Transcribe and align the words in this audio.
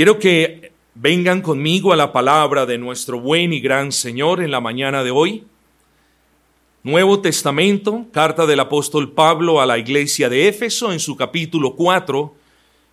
Quiero 0.00 0.18
que 0.18 0.72
vengan 0.94 1.42
conmigo 1.42 1.92
a 1.92 1.96
la 1.96 2.10
palabra 2.10 2.64
de 2.64 2.78
nuestro 2.78 3.20
buen 3.20 3.52
y 3.52 3.60
gran 3.60 3.92
Señor 3.92 4.42
en 4.42 4.50
la 4.50 4.58
mañana 4.58 5.04
de 5.04 5.10
hoy. 5.10 5.44
Nuevo 6.82 7.20
Testamento, 7.20 8.06
carta 8.10 8.46
del 8.46 8.60
apóstol 8.60 9.12
Pablo 9.12 9.60
a 9.60 9.66
la 9.66 9.76
iglesia 9.76 10.30
de 10.30 10.48
Éfeso 10.48 10.90
en 10.90 11.00
su 11.00 11.16
capítulo 11.16 11.76
4 11.76 12.34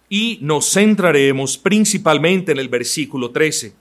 y 0.10 0.40
nos 0.42 0.70
centraremos 0.70 1.58
principalmente 1.58 2.52
en 2.52 2.60
el 2.60 2.68
versículo 2.68 3.32
13. 3.32 3.74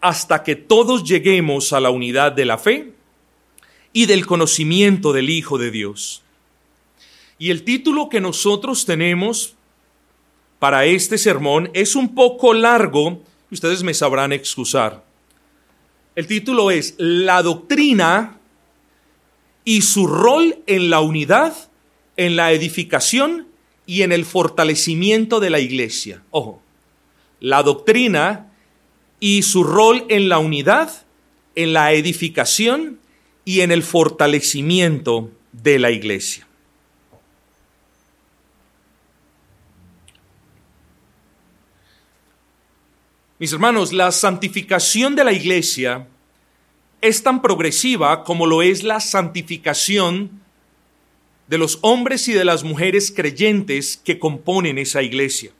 Hasta 0.00 0.42
que 0.42 0.56
todos 0.56 1.04
lleguemos 1.04 1.74
a 1.74 1.80
la 1.80 1.90
unidad 1.90 2.32
de 2.32 2.46
la 2.46 2.56
fe 2.56 2.94
y 3.92 4.06
del 4.06 4.24
conocimiento 4.24 5.12
del 5.12 5.28
Hijo 5.28 5.58
de 5.58 5.70
Dios. 5.70 6.22
Y 7.38 7.50
el 7.50 7.62
título 7.62 8.08
que 8.08 8.22
nosotros 8.22 8.86
tenemos 8.86 9.55
para 10.58 10.84
este 10.86 11.18
sermón 11.18 11.70
es 11.74 11.94
un 11.94 12.14
poco 12.14 12.54
largo, 12.54 13.22
ustedes 13.50 13.82
me 13.82 13.94
sabrán 13.94 14.32
excusar. 14.32 15.04
El 16.14 16.26
título 16.26 16.70
es 16.70 16.94
La 16.98 17.42
doctrina 17.42 18.38
y 19.64 19.82
su 19.82 20.06
rol 20.06 20.58
en 20.66 20.88
la 20.88 21.00
unidad, 21.00 21.54
en 22.16 22.36
la 22.36 22.52
edificación 22.52 23.48
y 23.84 24.02
en 24.02 24.12
el 24.12 24.24
fortalecimiento 24.24 25.40
de 25.40 25.50
la 25.50 25.60
iglesia. 25.60 26.22
Ojo, 26.30 26.62
la 27.40 27.62
doctrina 27.62 28.52
y 29.20 29.42
su 29.42 29.62
rol 29.64 30.04
en 30.08 30.28
la 30.28 30.38
unidad, 30.38 30.90
en 31.54 31.72
la 31.72 31.92
edificación 31.92 32.98
y 33.44 33.60
en 33.60 33.70
el 33.72 33.82
fortalecimiento 33.82 35.30
de 35.52 35.78
la 35.78 35.90
iglesia. 35.90 36.45
Mis 43.38 43.52
hermanos, 43.52 43.92
la 43.92 44.12
santificación 44.12 45.14
de 45.14 45.22
la 45.22 45.32
iglesia 45.32 46.06
es 47.02 47.22
tan 47.22 47.42
progresiva 47.42 48.24
como 48.24 48.46
lo 48.46 48.62
es 48.62 48.82
la 48.82 48.98
santificación 48.98 50.40
de 51.46 51.58
los 51.58 51.78
hombres 51.82 52.28
y 52.28 52.32
de 52.32 52.46
las 52.46 52.64
mujeres 52.64 53.12
creyentes 53.14 54.00
que 54.02 54.18
componen 54.18 54.78
esa 54.78 55.02
iglesia. 55.02 55.50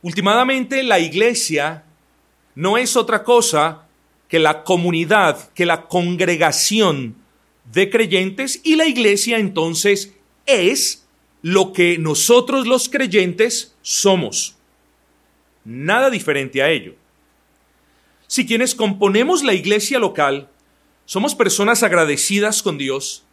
Últimamente 0.00 0.84
la 0.84 1.00
iglesia 1.00 1.82
no 2.54 2.78
es 2.78 2.96
otra 2.96 3.24
cosa 3.24 3.88
que 4.28 4.38
la 4.38 4.62
comunidad, 4.62 5.52
que 5.54 5.66
la 5.66 5.88
congregación 5.88 7.16
de 7.64 7.90
creyentes 7.90 8.60
y 8.62 8.76
la 8.76 8.86
iglesia 8.86 9.38
entonces 9.38 10.12
es 10.46 11.04
lo 11.42 11.72
que 11.72 11.98
nosotros 11.98 12.68
los 12.68 12.88
creyentes 12.88 13.74
somos 13.82 14.55
nada 15.66 16.10
diferente 16.10 16.62
a 16.62 16.70
ello. 16.70 16.94
Si 18.28 18.46
quienes 18.46 18.74
componemos 18.74 19.42
la 19.42 19.52
iglesia 19.52 19.98
local 19.98 20.48
somos 21.04 21.34
personas 21.34 21.82
agradecidas 21.82 22.62
con 22.62 22.78
Dios, 22.78 23.24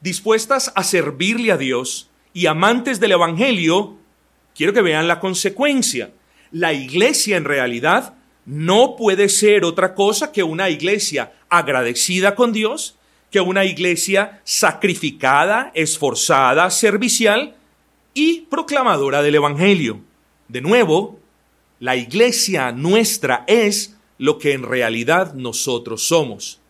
dispuestas 0.00 0.72
a 0.74 0.84
servirle 0.84 1.52
a 1.52 1.56
Dios 1.56 2.08
y 2.32 2.46
amantes 2.46 3.00
del 3.00 3.12
Evangelio, 3.12 3.96
quiero 4.54 4.72
que 4.72 4.82
vean 4.82 5.08
la 5.08 5.20
consecuencia. 5.20 6.12
La 6.52 6.72
iglesia 6.72 7.36
en 7.36 7.44
realidad 7.44 8.14
no 8.46 8.96
puede 8.96 9.28
ser 9.28 9.64
otra 9.64 9.94
cosa 9.94 10.32
que 10.32 10.42
una 10.42 10.70
iglesia 10.70 11.32
agradecida 11.48 12.34
con 12.34 12.52
Dios, 12.52 12.96
que 13.30 13.40
una 13.40 13.64
iglesia 13.64 14.40
sacrificada, 14.44 15.70
esforzada, 15.74 16.70
servicial 16.70 17.54
y 18.14 18.42
proclamadora 18.42 19.22
del 19.22 19.36
Evangelio. 19.36 20.00
De 20.48 20.60
nuevo, 20.60 21.20
la 21.80 21.96
iglesia 21.96 22.72
nuestra 22.72 23.44
es 23.46 23.96
lo 24.18 24.38
que 24.38 24.52
en 24.52 24.62
realidad 24.62 25.32
nosotros 25.34 26.02
somos. 26.02 26.60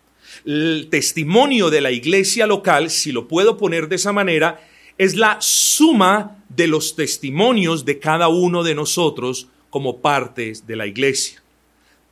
El 0.46 0.86
testimonio 0.88 1.68
de 1.68 1.80
la 1.80 1.90
iglesia 1.90 2.46
local, 2.46 2.90
si 2.90 3.10
lo 3.10 3.26
puedo 3.26 3.58
poner 3.58 3.88
de 3.88 3.96
esa 3.96 4.12
manera, 4.12 4.64
es 4.96 5.16
la 5.16 5.38
suma 5.40 6.38
de 6.48 6.68
los 6.68 6.94
testimonios 6.94 7.84
de 7.84 7.98
cada 7.98 8.28
uno 8.28 8.62
de 8.62 8.76
nosotros 8.76 9.48
como 9.68 9.98
partes 9.98 10.66
de 10.66 10.76
la 10.76 10.86
iglesia. 10.86 11.42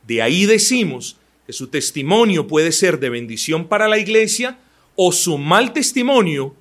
De 0.05 0.21
ahí 0.21 0.45
decimos 0.45 1.15
que 1.47 1.53
su 1.53 1.67
testimonio 1.67 2.47
puede 2.47 2.73
ser 2.73 2.99
de 2.99 3.09
bendición 3.09 3.67
para 3.67 3.87
la 3.87 3.97
iglesia 3.97 4.59
o 4.95 5.13
su 5.13 5.37
mal 5.37 5.71
testimonio 5.71 6.53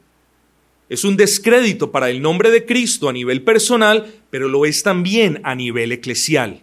es 0.88 1.04
un 1.04 1.16
descrédito 1.16 1.90
para 1.90 2.08
el 2.10 2.22
nombre 2.22 2.50
de 2.50 2.64
Cristo 2.64 3.08
a 3.08 3.12
nivel 3.12 3.42
personal, 3.42 4.12
pero 4.30 4.48
lo 4.48 4.64
es 4.64 4.82
también 4.82 5.40
a 5.44 5.54
nivel 5.54 5.92
eclesial. 5.92 6.62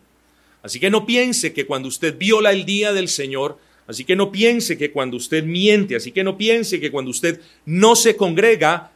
Así 0.63 0.80
que 0.80 0.90
no 0.90 1.06
piense 1.06 1.53
que 1.53 1.68
cuando 1.68 1.88
usted 1.88 2.18
viola 2.18 2.52
el 2.52 2.66
día 2.66 2.91
del 2.91 3.08
Señor, 3.08 3.59
así 3.85 4.03
que 4.03 4.16
no 4.16 4.31
piense 4.31 4.78
que 4.78 4.91
cuando 4.91 5.18
usted 5.18 5.44
miente, 5.44 5.96
así 5.96 6.12
que 6.12 6.24
no 6.24 6.38
piense 6.38 6.80
que 6.80 6.90
cuando 6.90 7.12
usted 7.12 7.40
no 7.66 7.96
se 7.96 8.16
congrega, 8.16 8.91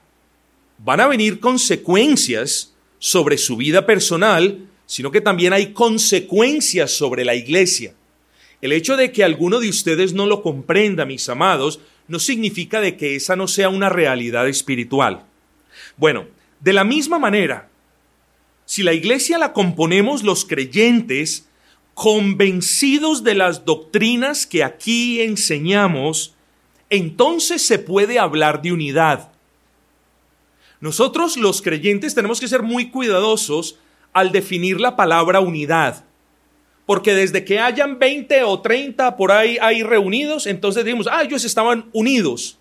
van 0.79 0.99
a 0.99 1.07
venir 1.07 1.39
consecuencias 1.39 2.73
sobre 2.97 3.37
su 3.37 3.55
vida 3.55 3.85
personal, 3.85 4.67
sino 4.87 5.11
que 5.11 5.21
también 5.21 5.53
hay 5.53 5.73
consecuencias 5.73 6.89
sobre 6.89 7.23
la 7.23 7.35
iglesia. 7.35 7.93
El 8.61 8.71
hecho 8.71 8.97
de 8.97 9.11
que 9.11 9.23
alguno 9.23 9.59
de 9.59 9.69
ustedes 9.69 10.13
no 10.13 10.25
lo 10.25 10.41
comprenda, 10.41 11.05
mis 11.05 11.29
amados, 11.29 11.79
no 12.09 12.19
significa 12.19 12.81
de 12.81 12.97
que 12.97 13.15
esa 13.15 13.35
no 13.35 13.47
sea 13.47 13.69
una 13.69 13.87
realidad 13.87 14.47
espiritual. 14.49 15.23
Bueno, 15.95 16.25
de 16.59 16.73
la 16.73 16.83
misma 16.83 17.19
manera, 17.19 17.69
si 18.65 18.83
la 18.83 18.93
iglesia 18.93 19.37
la 19.37 19.53
componemos 19.53 20.23
los 20.23 20.43
creyentes, 20.43 21.47
convencidos 21.93 23.23
de 23.23 23.35
las 23.35 23.63
doctrinas 23.63 24.45
que 24.45 24.63
aquí 24.63 25.21
enseñamos, 25.21 26.33
entonces 26.89 27.61
se 27.61 27.77
puede 27.77 28.19
hablar 28.19 28.61
de 28.61 28.73
unidad. 28.73 29.31
Nosotros 30.81 31.37
los 31.37 31.61
creyentes 31.61 32.15
tenemos 32.15 32.39
que 32.39 32.47
ser 32.47 32.63
muy 32.63 32.89
cuidadosos 32.89 33.77
al 34.13 34.31
definir 34.31 34.81
la 34.81 34.95
palabra 34.95 35.41
unidad 35.41 36.05
porque 36.89 37.13
desde 37.13 37.45
que 37.45 37.59
hayan 37.59 37.99
20 37.99 38.41
o 38.45 38.61
30 38.61 39.15
por 39.15 39.31
ahí, 39.31 39.59
reunidos, 39.83 40.47
entonces 40.47 40.83
decimos, 40.83 41.05
ah, 41.07 41.21
ellos 41.21 41.45
estaban 41.45 41.87
unidos. 41.93 42.57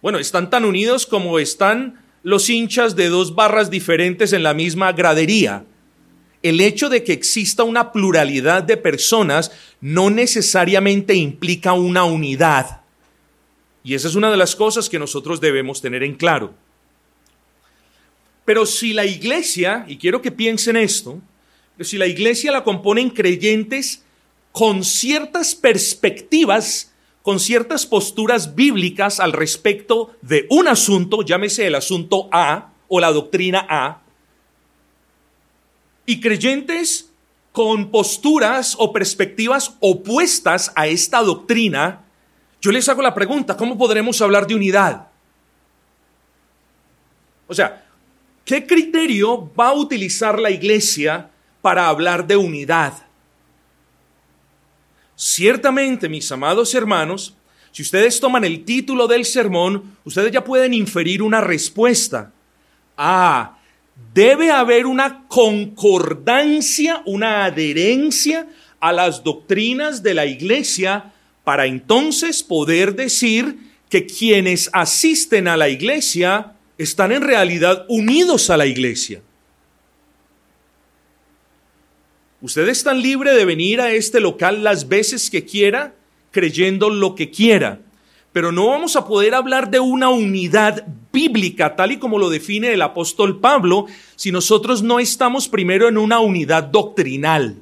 Bueno, 0.00 0.18
están 0.18 0.48
tan 0.48 0.64
unidos 0.64 1.04
como 1.04 1.38
están 1.38 2.02
los 2.22 2.48
hinchas 2.48 2.96
de 2.96 3.10
dos 3.10 3.34
barras 3.34 3.68
diferentes 3.68 4.32
en 4.32 4.42
la 4.42 4.54
misma 4.54 4.92
gradería. 4.92 5.66
El 6.42 6.58
hecho 6.62 6.88
de 6.88 7.04
que 7.04 7.12
exista 7.12 7.64
una 7.64 7.92
pluralidad 7.92 8.62
de 8.62 8.78
personas 8.78 9.52
no 9.82 10.08
necesariamente 10.08 11.14
implica 11.14 11.74
una 11.74 12.04
unidad. 12.04 12.80
Y 13.84 13.92
esa 13.92 14.08
es 14.08 14.14
una 14.14 14.30
de 14.30 14.38
las 14.38 14.56
cosas 14.56 14.88
que 14.88 14.98
nosotros 14.98 15.38
debemos 15.38 15.82
tener 15.82 16.02
en 16.02 16.14
claro. 16.14 16.54
Pero 18.46 18.64
si 18.64 18.94
la 18.94 19.04
iglesia, 19.04 19.84
y 19.86 19.98
quiero 19.98 20.22
que 20.22 20.32
piensen 20.32 20.78
esto, 20.78 21.20
si 21.84 21.98
la 21.98 22.06
iglesia 22.06 22.52
la 22.52 22.64
componen 22.64 23.10
creyentes 23.10 24.02
con 24.52 24.84
ciertas 24.84 25.54
perspectivas, 25.54 26.92
con 27.22 27.38
ciertas 27.38 27.86
posturas 27.86 28.54
bíblicas 28.54 29.20
al 29.20 29.32
respecto 29.32 30.16
de 30.22 30.46
un 30.50 30.66
asunto, 30.66 31.22
llámese 31.22 31.66
el 31.66 31.74
asunto 31.74 32.28
A 32.32 32.72
o 32.88 33.00
la 33.00 33.12
doctrina 33.12 33.66
A, 33.68 34.02
y 36.06 36.20
creyentes 36.20 37.10
con 37.52 37.90
posturas 37.90 38.74
o 38.78 38.92
perspectivas 38.92 39.74
opuestas 39.80 40.72
a 40.74 40.86
esta 40.86 41.22
doctrina, 41.22 42.04
yo 42.60 42.72
les 42.72 42.88
hago 42.88 43.02
la 43.02 43.14
pregunta, 43.14 43.56
¿cómo 43.56 43.76
podremos 43.76 44.20
hablar 44.20 44.46
de 44.46 44.54
unidad? 44.54 45.08
O 47.46 47.54
sea, 47.54 47.84
¿qué 48.44 48.66
criterio 48.66 49.52
va 49.54 49.68
a 49.68 49.74
utilizar 49.74 50.38
la 50.38 50.50
iglesia 50.50 51.30
para 51.60 51.88
hablar 51.88 52.26
de 52.26 52.36
unidad. 52.36 52.94
Ciertamente, 55.16 56.08
mis 56.08 56.30
amados 56.30 56.74
hermanos, 56.74 57.34
si 57.72 57.82
ustedes 57.82 58.20
toman 58.20 58.44
el 58.44 58.64
título 58.64 59.06
del 59.06 59.24
sermón, 59.24 59.96
ustedes 60.04 60.32
ya 60.32 60.44
pueden 60.44 60.74
inferir 60.74 61.22
una 61.22 61.40
respuesta. 61.40 62.32
Ah, 62.96 63.58
debe 64.14 64.50
haber 64.50 64.86
una 64.86 65.26
concordancia, 65.28 67.02
una 67.04 67.44
adherencia 67.44 68.48
a 68.80 68.92
las 68.92 69.22
doctrinas 69.24 70.02
de 70.02 70.14
la 70.14 70.26
iglesia 70.26 71.12
para 71.44 71.66
entonces 71.66 72.42
poder 72.42 72.94
decir 72.94 73.58
que 73.88 74.06
quienes 74.06 74.70
asisten 74.72 75.48
a 75.48 75.56
la 75.56 75.68
iglesia 75.68 76.52
están 76.76 77.10
en 77.10 77.22
realidad 77.22 77.86
unidos 77.88 78.50
a 78.50 78.56
la 78.56 78.66
iglesia. 78.66 79.22
Usted 82.40 82.68
es 82.68 82.84
tan 82.84 83.02
libre 83.02 83.34
de 83.34 83.44
venir 83.44 83.80
a 83.80 83.92
este 83.92 84.20
local 84.20 84.62
las 84.62 84.88
veces 84.88 85.28
que 85.30 85.44
quiera, 85.44 85.94
creyendo 86.30 86.88
lo 86.88 87.14
que 87.14 87.30
quiera, 87.30 87.80
pero 88.32 88.52
no 88.52 88.68
vamos 88.68 88.94
a 88.94 89.06
poder 89.06 89.34
hablar 89.34 89.70
de 89.70 89.80
una 89.80 90.10
unidad 90.10 90.86
bíblica, 91.12 91.74
tal 91.74 91.92
y 91.92 91.98
como 91.98 92.18
lo 92.18 92.30
define 92.30 92.72
el 92.72 92.82
apóstol 92.82 93.40
Pablo, 93.40 93.86
si 94.14 94.30
nosotros 94.30 94.82
no 94.82 95.00
estamos 95.00 95.48
primero 95.48 95.88
en 95.88 95.98
una 95.98 96.20
unidad 96.20 96.62
doctrinal. 96.64 97.56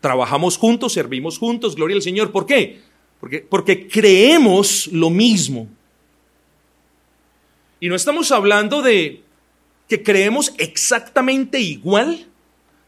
Trabajamos 0.00 0.58
juntos, 0.58 0.92
servimos 0.92 1.38
juntos, 1.38 1.74
gloria 1.74 1.96
al 1.96 2.02
Señor. 2.02 2.30
¿Por 2.30 2.44
qué? 2.44 2.80
Porque, 3.18 3.40
porque 3.40 3.88
creemos 3.88 4.88
lo 4.88 5.08
mismo. 5.08 5.68
Y 7.80 7.88
no 7.88 7.94
estamos 7.94 8.30
hablando 8.30 8.82
de 8.82 9.22
que 9.88 10.02
creemos 10.02 10.52
exactamente 10.58 11.60
igual, 11.60 12.26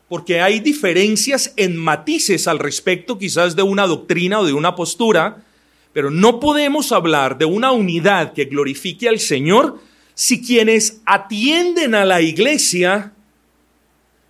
porque 0.08 0.40
hay 0.40 0.60
diferencias 0.60 1.54
en 1.56 1.76
matices 1.76 2.46
al 2.46 2.58
respecto 2.58 3.18
quizás 3.18 3.56
de 3.56 3.62
una 3.62 3.86
doctrina 3.86 4.40
o 4.40 4.44
de 4.44 4.52
una 4.52 4.74
postura, 4.74 5.44
pero 5.92 6.10
no 6.10 6.40
podemos 6.40 6.92
hablar 6.92 7.38
de 7.38 7.46
una 7.46 7.72
unidad 7.72 8.32
que 8.32 8.44
glorifique 8.44 9.08
al 9.08 9.18
Señor 9.18 9.80
si 10.14 10.42
quienes 10.42 11.00
atienden 11.06 11.94
a 11.94 12.04
la 12.04 12.20
iglesia 12.20 13.12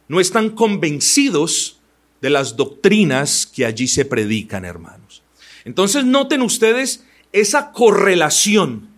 no 0.08 0.20
están 0.20 0.50
convencidos 0.50 1.80
de 2.20 2.30
las 2.30 2.56
doctrinas 2.56 3.46
que 3.46 3.64
allí 3.64 3.88
se 3.88 4.04
predican, 4.04 4.64
hermanos. 4.64 5.22
Entonces 5.64 6.04
noten 6.04 6.42
ustedes 6.42 7.04
esa 7.32 7.72
correlación 7.72 8.88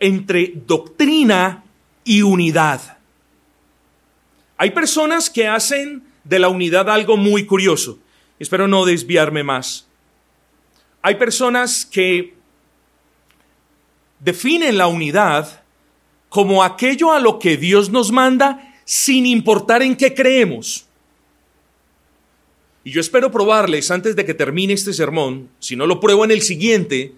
entre 0.00 0.52
doctrina 0.66 1.64
y 2.04 2.22
unidad. 2.22 2.98
Hay 4.56 4.70
personas 4.70 5.28
que 5.28 5.48
hacen 5.48 6.04
de 6.24 6.38
la 6.38 6.48
unidad 6.48 6.88
algo 6.88 7.16
muy 7.16 7.46
curioso. 7.46 7.98
Espero 8.38 8.68
no 8.68 8.84
desviarme 8.84 9.42
más. 9.42 9.86
Hay 11.02 11.16
personas 11.16 11.84
que 11.84 12.34
definen 14.20 14.78
la 14.78 14.86
unidad 14.86 15.62
como 16.28 16.62
aquello 16.62 17.12
a 17.12 17.20
lo 17.20 17.38
que 17.38 17.56
Dios 17.56 17.90
nos 17.90 18.12
manda 18.12 18.72
sin 18.84 19.26
importar 19.26 19.82
en 19.82 19.96
qué 19.96 20.14
creemos. 20.14 20.86
Y 22.84 22.90
yo 22.90 23.00
espero 23.00 23.30
probarles 23.30 23.90
antes 23.90 24.16
de 24.16 24.24
que 24.24 24.34
termine 24.34 24.72
este 24.72 24.92
sermón, 24.92 25.48
si 25.58 25.76
no 25.76 25.86
lo 25.86 26.00
pruebo 26.00 26.24
en 26.24 26.30
el 26.30 26.42
siguiente, 26.42 27.12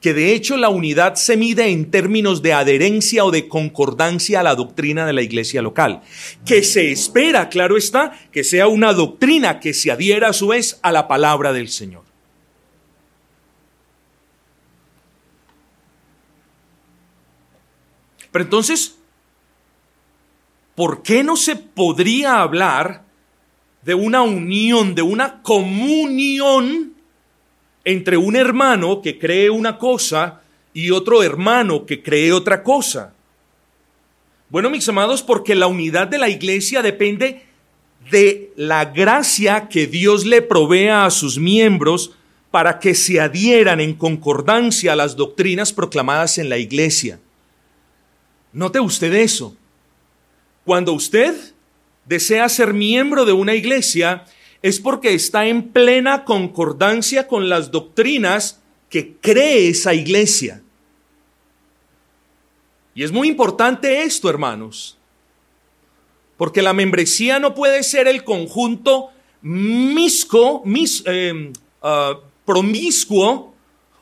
que 0.00 0.14
de 0.14 0.32
hecho 0.32 0.56
la 0.56 0.70
unidad 0.70 1.14
se 1.14 1.36
mide 1.36 1.68
en 1.68 1.90
términos 1.90 2.42
de 2.42 2.52
adherencia 2.52 3.24
o 3.24 3.30
de 3.30 3.48
concordancia 3.48 4.40
a 4.40 4.42
la 4.42 4.54
doctrina 4.54 5.06
de 5.06 5.12
la 5.12 5.22
iglesia 5.22 5.62
local, 5.62 6.02
que 6.46 6.62
se 6.62 6.90
espera, 6.90 7.48
claro 7.48 7.76
está, 7.76 8.18
que 8.32 8.42
sea 8.42 8.66
una 8.66 8.92
doctrina 8.92 9.60
que 9.60 9.74
se 9.74 9.90
adhiera 9.90 10.28
a 10.28 10.32
su 10.32 10.48
vez 10.48 10.78
a 10.82 10.90
la 10.92 11.06
palabra 11.06 11.52
del 11.52 11.68
Señor. 11.68 12.04
Pero 18.32 18.44
entonces, 18.44 18.96
¿por 20.74 21.02
qué 21.02 21.22
no 21.24 21.36
se 21.36 21.56
podría 21.56 22.40
hablar 22.40 23.04
de 23.82 23.94
una 23.94 24.22
unión, 24.22 24.94
de 24.94 25.02
una 25.02 25.42
comunión 25.42 26.89
entre 27.84 28.16
un 28.16 28.36
hermano 28.36 29.02
que 29.02 29.18
cree 29.18 29.50
una 29.50 29.78
cosa 29.78 30.42
y 30.72 30.90
otro 30.90 31.22
hermano 31.22 31.86
que 31.86 32.02
cree 32.02 32.32
otra 32.32 32.62
cosa? 32.62 33.14
Bueno, 34.48 34.68
mis 34.70 34.88
amados, 34.88 35.22
porque 35.22 35.54
la 35.54 35.68
unidad 35.68 36.08
de 36.08 36.18
la 36.18 36.28
iglesia 36.28 36.82
depende 36.82 37.42
de 38.10 38.52
la 38.56 38.86
gracia 38.86 39.68
que 39.68 39.86
Dios 39.86 40.26
le 40.26 40.42
provea 40.42 41.04
a 41.04 41.10
sus 41.10 41.38
miembros 41.38 42.12
para 42.50 42.80
que 42.80 42.94
se 42.94 43.20
adhieran 43.20 43.80
en 43.80 43.94
concordancia 43.94 44.92
a 44.92 44.96
las 44.96 45.14
doctrinas 45.14 45.72
proclamadas 45.72 46.38
en 46.38 46.48
la 46.48 46.58
iglesia. 46.58 47.20
Note 48.52 48.80
usted 48.80 49.12
eso. 49.14 49.56
Cuando 50.64 50.92
usted 50.92 51.34
desea 52.04 52.48
ser 52.48 52.74
miembro 52.74 53.24
de 53.24 53.32
una 53.32 53.54
iglesia, 53.54 54.24
es 54.62 54.78
porque 54.80 55.14
está 55.14 55.46
en 55.46 55.68
plena 55.70 56.24
concordancia 56.24 57.26
con 57.26 57.48
las 57.48 57.70
doctrinas 57.70 58.60
que 58.88 59.16
cree 59.16 59.68
esa 59.68 59.94
iglesia. 59.94 60.62
Y 62.94 63.04
es 63.04 63.12
muy 63.12 63.28
importante 63.28 64.02
esto, 64.02 64.28
hermanos, 64.28 64.98
porque 66.36 66.60
la 66.60 66.72
membresía 66.72 67.38
no 67.38 67.54
puede 67.54 67.82
ser 67.82 68.08
el 68.08 68.24
conjunto 68.24 69.10
misco, 69.42 70.62
eh, 71.06 71.52
ah, 71.82 72.18
promiscuo 72.44 73.54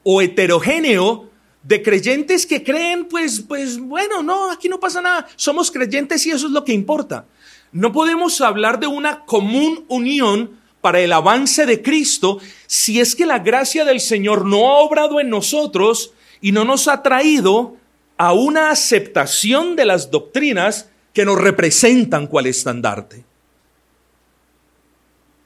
o 0.02 0.22
heterogéneo 0.22 1.28
de 1.62 1.82
creyentes 1.82 2.46
que 2.46 2.62
creen, 2.62 3.04
pues, 3.04 3.40
pues 3.40 3.78
bueno, 3.78 4.22
no, 4.22 4.50
aquí 4.50 4.68
no 4.68 4.80
pasa 4.80 5.02
nada, 5.02 5.28
somos 5.36 5.70
creyentes 5.70 6.24
y 6.26 6.30
eso 6.30 6.46
es 6.46 6.52
lo 6.52 6.64
que 6.64 6.72
importa. 6.72 7.26
No 7.72 7.92
podemos 7.92 8.40
hablar 8.40 8.80
de 8.80 8.86
una 8.86 9.24
común 9.24 9.84
unión 9.88 10.58
para 10.80 11.00
el 11.00 11.12
avance 11.12 11.66
de 11.66 11.82
Cristo 11.82 12.38
si 12.66 13.00
es 13.00 13.14
que 13.14 13.26
la 13.26 13.40
gracia 13.40 13.84
del 13.84 14.00
Señor 14.00 14.46
no 14.46 14.70
ha 14.70 14.78
obrado 14.78 15.20
en 15.20 15.28
nosotros 15.28 16.12
y 16.40 16.52
no 16.52 16.64
nos 16.64 16.88
ha 16.88 17.02
traído 17.02 17.76
a 18.16 18.32
una 18.32 18.70
aceptación 18.70 19.76
de 19.76 19.84
las 19.84 20.10
doctrinas 20.10 20.88
que 21.12 21.24
nos 21.24 21.40
representan 21.40 22.26
cual 22.26 22.46
estandarte. 22.46 23.27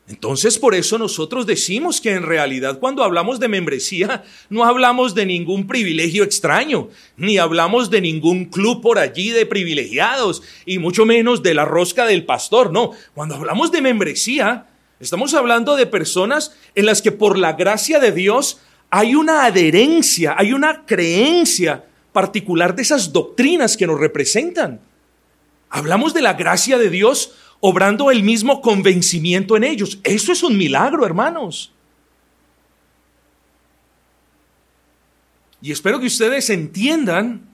Entonces 0.08 0.58
por 0.58 0.74
eso 0.74 0.98
nosotros 0.98 1.46
decimos 1.46 2.00
que 2.00 2.10
en 2.10 2.24
realidad 2.24 2.80
cuando 2.80 3.04
hablamos 3.04 3.38
de 3.38 3.48
membresía 3.48 4.24
no 4.50 4.64
hablamos 4.64 5.14
de 5.14 5.26
ningún 5.26 5.66
privilegio 5.66 6.24
extraño, 6.24 6.88
ni 7.16 7.38
hablamos 7.38 7.88
de 7.88 8.00
ningún 8.00 8.46
club 8.46 8.82
por 8.82 8.98
allí 8.98 9.30
de 9.30 9.46
privilegiados, 9.46 10.42
y 10.66 10.78
mucho 10.78 11.06
menos 11.06 11.42
de 11.42 11.54
la 11.54 11.64
rosca 11.64 12.04
del 12.04 12.24
pastor, 12.24 12.72
no. 12.72 12.90
Cuando 13.14 13.36
hablamos 13.36 13.70
de 13.70 13.80
membresía, 13.80 14.66
estamos 14.98 15.34
hablando 15.34 15.76
de 15.76 15.86
personas 15.86 16.56
en 16.74 16.86
las 16.86 17.00
que 17.00 17.12
por 17.12 17.38
la 17.38 17.52
gracia 17.52 18.00
de 18.00 18.10
Dios 18.10 18.58
hay 18.90 19.14
una 19.14 19.44
adherencia, 19.44 20.34
hay 20.36 20.52
una 20.52 20.84
creencia 20.84 21.84
particular 22.12 22.74
de 22.74 22.82
esas 22.82 23.12
doctrinas 23.12 23.76
que 23.76 23.86
nos 23.86 23.98
representan. 23.98 24.80
Hablamos 25.70 26.12
de 26.12 26.20
la 26.20 26.34
gracia 26.34 26.76
de 26.76 26.90
Dios 26.90 27.32
obrando 27.64 28.10
el 28.10 28.24
mismo 28.24 28.60
convencimiento 28.60 29.56
en 29.56 29.62
ellos. 29.62 30.00
Eso 30.02 30.32
es 30.32 30.42
un 30.42 30.58
milagro, 30.58 31.06
hermanos. 31.06 31.70
Y 35.62 35.70
espero 35.70 36.00
que 36.00 36.06
ustedes 36.06 36.50
entiendan, 36.50 37.48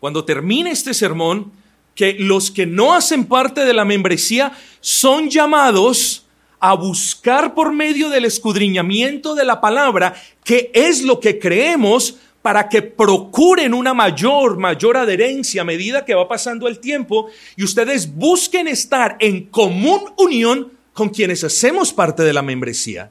cuando 0.00 0.26
termine 0.26 0.70
este 0.70 0.92
sermón, 0.92 1.50
que 1.94 2.12
los 2.18 2.50
que 2.50 2.66
no 2.66 2.92
hacen 2.92 3.24
parte 3.24 3.64
de 3.64 3.72
la 3.72 3.86
membresía 3.86 4.52
son 4.80 5.30
llamados 5.30 6.26
a 6.60 6.74
buscar 6.74 7.54
por 7.54 7.72
medio 7.72 8.10
del 8.10 8.26
escudriñamiento 8.26 9.34
de 9.34 9.46
la 9.46 9.62
palabra 9.62 10.14
qué 10.44 10.70
es 10.74 11.02
lo 11.02 11.20
que 11.20 11.38
creemos 11.38 12.18
para 12.46 12.68
que 12.68 12.80
procuren 12.80 13.74
una 13.74 13.92
mayor, 13.92 14.56
mayor 14.56 14.96
adherencia 14.96 15.62
a 15.62 15.64
medida 15.64 16.04
que 16.04 16.14
va 16.14 16.28
pasando 16.28 16.68
el 16.68 16.78
tiempo 16.78 17.28
y 17.56 17.64
ustedes 17.64 18.14
busquen 18.14 18.68
estar 18.68 19.16
en 19.18 19.46
común 19.46 20.12
unión 20.16 20.70
con 20.92 21.08
quienes 21.08 21.42
hacemos 21.42 21.92
parte 21.92 22.22
de 22.22 22.32
la 22.32 22.42
membresía. 22.42 23.10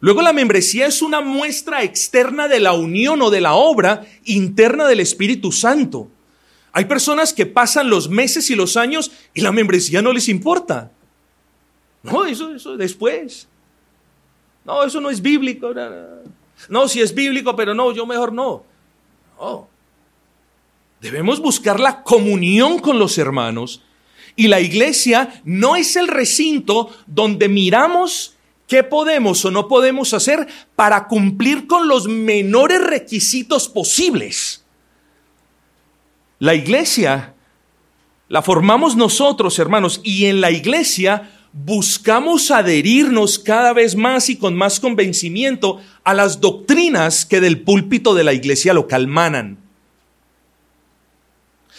Luego 0.00 0.22
la 0.22 0.32
membresía 0.32 0.86
es 0.86 1.02
una 1.02 1.20
muestra 1.20 1.84
externa 1.84 2.48
de 2.48 2.58
la 2.58 2.72
unión 2.72 3.22
o 3.22 3.30
de 3.30 3.40
la 3.40 3.54
obra 3.54 4.04
interna 4.24 4.88
del 4.88 4.98
Espíritu 4.98 5.52
Santo. 5.52 6.08
Hay 6.72 6.86
personas 6.86 7.32
que 7.32 7.46
pasan 7.46 7.90
los 7.90 8.08
meses 8.08 8.50
y 8.50 8.56
los 8.56 8.76
años 8.76 9.12
y 9.34 9.42
la 9.42 9.52
membresía 9.52 10.02
no 10.02 10.12
les 10.12 10.28
importa. 10.28 10.90
No, 12.02 12.24
eso, 12.24 12.52
eso 12.52 12.76
después. 12.76 13.46
No, 14.64 14.82
eso 14.82 15.00
no 15.00 15.10
es 15.10 15.22
bíblico. 15.22 15.72
Si 16.88 17.00
es 17.00 17.14
bíblico, 17.14 17.54
pero 17.56 17.74
no, 17.74 17.92
yo 17.92 18.06
mejor 18.06 18.32
no. 18.32 18.64
No. 19.38 19.68
Debemos 21.00 21.40
buscar 21.40 21.80
la 21.80 22.02
comunión 22.02 22.78
con 22.78 22.98
los 22.98 23.18
hermanos 23.18 23.82
y 24.36 24.48
la 24.48 24.60
iglesia 24.60 25.42
no 25.44 25.76
es 25.76 25.96
el 25.96 26.08
recinto 26.08 26.90
donde 27.06 27.48
miramos 27.48 28.36
qué 28.68 28.82
podemos 28.82 29.44
o 29.44 29.50
no 29.50 29.68
podemos 29.68 30.14
hacer 30.14 30.46
para 30.76 31.08
cumplir 31.08 31.66
con 31.66 31.88
los 31.88 32.06
menores 32.06 32.80
requisitos 32.80 33.68
posibles. 33.68 34.64
La 36.38 36.54
iglesia 36.54 37.34
la 38.28 38.40
formamos 38.40 38.96
nosotros, 38.96 39.58
hermanos, 39.58 40.00
y 40.02 40.24
en 40.24 40.40
la 40.40 40.50
iglesia 40.50 41.30
buscamos 41.52 42.50
adherirnos 42.50 43.38
cada 43.38 43.72
vez 43.72 43.94
más 43.94 44.28
y 44.30 44.36
con 44.36 44.54
más 44.54 44.80
convencimiento 44.80 45.80
a 46.02 46.14
las 46.14 46.40
doctrinas 46.40 47.26
que 47.26 47.40
del 47.40 47.60
púlpito 47.60 48.14
de 48.14 48.24
la 48.24 48.32
iglesia 48.32 48.72
local 48.72 49.06
manan. 49.06 49.58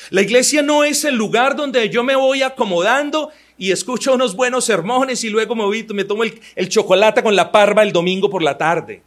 La 0.10 0.22
iglesia 0.22 0.62
no 0.62 0.84
es 0.84 1.06
el 1.06 1.16
lugar 1.16 1.56
donde 1.56 1.90
yo 1.90 2.04
me 2.04 2.16
voy 2.16 2.44
acomodando 2.44 3.30
y 3.58 3.72
escucho 3.72 4.14
unos 4.14 4.36
buenos 4.36 4.66
sermones 4.66 5.24
y 5.24 5.30
luego 5.30 5.56
me, 5.56 5.84
me 5.94 6.04
tomo 6.04 6.24
el 6.24 6.70
chocolate 6.70 7.24
con 7.24 7.36
la 7.36 7.52
parva 7.52 7.84
el 7.84 7.92
domingo 7.92 8.30
por 8.30 8.44
la 8.44 8.58
tarde. 8.58 9.02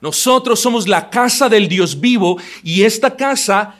Nosotros 0.00 0.60
somos 0.60 0.86
la 0.86 1.10
casa 1.10 1.48
del 1.48 1.68
Dios 1.68 2.00
vivo 2.00 2.38
y 2.62 2.84
esta 2.84 3.16
casa 3.16 3.74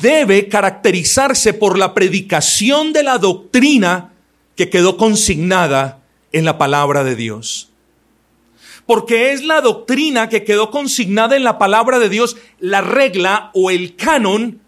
debe 0.00 0.48
caracterizarse 0.48 1.54
por 1.54 1.78
la 1.78 1.94
predicación 1.94 2.92
de 2.92 3.02
la 3.02 3.18
doctrina 3.18 4.12
que 4.56 4.70
quedó 4.70 4.96
consignada 4.96 6.00
en 6.32 6.44
la 6.44 6.58
palabra 6.58 7.04
de 7.04 7.16
Dios. 7.16 7.70
Porque 8.86 9.32
es 9.32 9.42
la 9.42 9.60
doctrina 9.60 10.28
que 10.28 10.44
quedó 10.44 10.70
consignada 10.70 11.36
en 11.36 11.44
la 11.44 11.58
palabra 11.58 11.98
de 11.98 12.08
Dios 12.08 12.36
la 12.58 12.80
regla 12.80 13.50
o 13.54 13.70
el 13.70 13.96
canon 13.96 14.60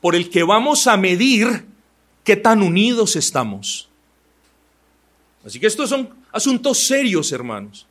por 0.00 0.14
el 0.14 0.30
que 0.30 0.44
vamos 0.44 0.86
a 0.86 0.96
medir 0.96 1.66
qué 2.22 2.36
tan 2.36 2.62
unidos 2.62 3.16
estamos. 3.16 3.88
Así 5.44 5.58
que 5.58 5.66
estos 5.66 5.88
son 5.88 6.10
asuntos 6.32 6.78
serios, 6.78 7.32
hermanos. 7.32 7.86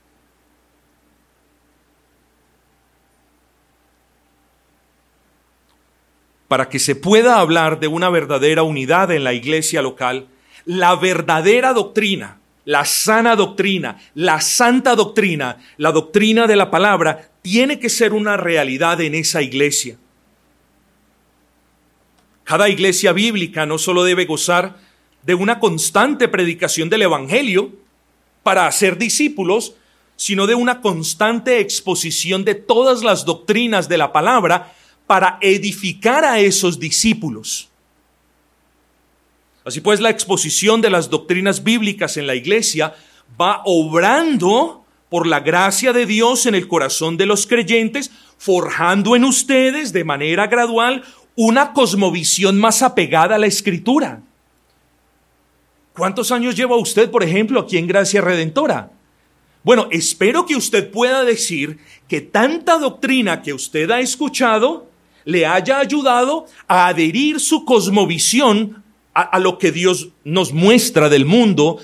Para 6.56 6.70
que 6.70 6.80
se 6.80 6.96
pueda 6.96 7.40
hablar 7.42 7.82
de 7.82 7.90
una 7.90 8.10
verdadera 8.10 8.64
unidad 8.64 9.12
en 9.12 9.26
la 9.26 9.34
iglesia 9.34 9.82
local, 9.82 10.28
la 10.64 10.96
verdadera 10.96 11.74
doctrina, 11.74 12.40
la 12.64 12.86
sana 12.86 13.36
doctrina, 13.36 14.00
la 14.14 14.40
santa 14.40 14.96
doctrina, 14.96 15.58
la 15.76 15.92
doctrina 15.92 16.48
de 16.48 16.56
la 16.56 16.72
palabra, 16.72 17.30
tiene 17.42 17.78
que 17.78 17.90
ser 17.90 18.14
una 18.14 18.38
realidad 18.38 19.02
en 19.02 19.16
esa 19.16 19.42
iglesia. 19.42 19.98
Cada 22.46 22.70
iglesia 22.70 23.12
bíblica 23.12 23.66
no 23.66 23.78
solo 23.78 24.06
debe 24.06 24.24
gozar 24.24 24.78
de 25.24 25.36
una 25.36 25.60
constante 25.60 26.30
predicación 26.30 26.88
del 26.88 27.02
Evangelio 27.02 27.72
para 28.44 28.66
hacer 28.66 28.98
discípulos, 28.98 29.76
sino 30.16 30.48
de 30.48 30.56
una 30.56 30.80
constante 30.80 31.60
exposición 31.60 32.46
de 32.46 32.56
todas 32.56 33.04
las 33.04 33.26
doctrinas 33.26 33.90
de 33.90 33.98
la 33.98 34.14
palabra 34.14 34.72
para 35.08 35.38
edificar 35.42 36.26
a 36.26 36.40
esos 36.40 36.80
discípulos. 36.80 37.70
Así 39.64 39.82
pues, 39.82 40.00
la 40.00 40.10
exposición 40.10 40.82
de 40.82 40.90
las 40.90 41.10
doctrinas 41.10 41.64
bíblicas 41.64 42.18
en 42.18 42.28
la 42.28 42.36
iglesia 42.36 42.94
va 43.40 43.62
obrando 43.66 44.86
por 45.10 45.28
la 45.28 45.40
gracia 45.40 45.94
de 45.94 46.06
Dios 46.06 46.46
en 46.46 46.56
el 46.56 46.68
corazón 46.68 47.18
de 47.18 47.26
los 47.26 47.48
creyentes, 47.48 48.12
forjando 48.38 49.16
en 49.16 49.24
ustedes 49.24 49.94
de 49.94 50.04
manera 50.04 50.48
gradual 50.48 51.04
una 51.36 51.74
cosmovisión 51.74 52.60
más 52.60 52.82
apegada 52.82 53.36
a 53.36 53.40
la 53.40 53.48
escritura. 53.48 54.22
¿Cuántos 55.94 56.32
años 56.32 56.56
lleva 56.56 56.76
usted, 56.76 57.10
por 57.10 57.24
ejemplo, 57.24 57.62
aquí 57.62 57.78
en 57.78 57.88
Gracia 57.88 58.22
Redentora? 58.22 58.92
Bueno, 59.64 59.88
espero 59.92 60.46
que 60.46 60.56
usted 60.56 60.92
pueda 60.92 61.24
decir 61.24 61.80
que 62.08 62.22
tanta 62.22 62.78
doctrina 62.78 63.42
que 63.42 63.54
usted 63.54 63.90
ha 63.90 64.00
escuchado 64.00 64.88
le 65.25 65.46
haya 65.46 65.79
ayudado 65.79 66.46
a 66.67 66.88
adherir 66.88 67.39
su 67.39 67.65
cosmovisión 67.65 68.84
a, 69.13 69.39
lo 69.39 69.58
que 69.58 69.72
Dios 69.72 70.10
nos 70.25 70.51
muestra 70.51 71.08
del 71.08 71.25
mundo, 71.25 71.79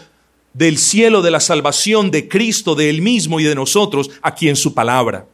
del 0.54 0.78
cielo, 0.78 1.22
de 1.22 1.32
la 1.32 1.40
salvación, 1.40 2.12
de 2.12 2.28
Cristo, 2.28 2.76
de 2.76 2.90
Él 2.90 3.02
mismo 3.02 3.40
y 3.40 3.46
de 3.46 3.56
nosotros 3.56 4.12
aquí 4.22 4.50
en 4.50 4.58
su 4.58 4.74
palabra. 4.74 5.28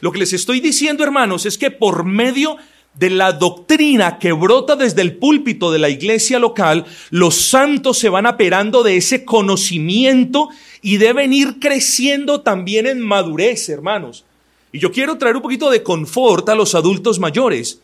Lo 0.00 0.12
que 0.12 0.18
les 0.18 0.32
estoy 0.32 0.60
diciendo, 0.60 1.04
hermanos, 1.04 1.44
es 1.44 1.58
que 1.58 1.70
por 1.70 2.04
medio 2.04 2.56
de 2.94 3.10
la 3.10 3.32
doctrina 3.32 4.18
que 4.18 4.32
brota 4.32 4.76
desde 4.76 5.02
el 5.02 5.16
púlpito 5.16 5.70
de 5.70 5.78
la 5.78 5.90
iglesia 5.90 6.38
local, 6.38 6.86
los 7.10 7.34
santos 7.34 7.98
se 7.98 8.08
van 8.08 8.24
aperando 8.24 8.82
de 8.82 8.96
ese 8.96 9.26
conocimiento 9.26 10.48
y 10.80 10.96
deben 10.96 11.34
ir 11.34 11.58
creciendo 11.60 12.40
también 12.40 12.86
en 12.86 13.00
madurez, 13.00 13.68
hermanos. 13.68 14.24
Y 14.72 14.78
yo 14.78 14.90
quiero 14.92 15.16
traer 15.16 15.36
un 15.36 15.42
poquito 15.42 15.70
de 15.70 15.82
confort 15.82 16.48
a 16.48 16.54
los 16.54 16.74
adultos 16.74 17.18
mayores, 17.18 17.80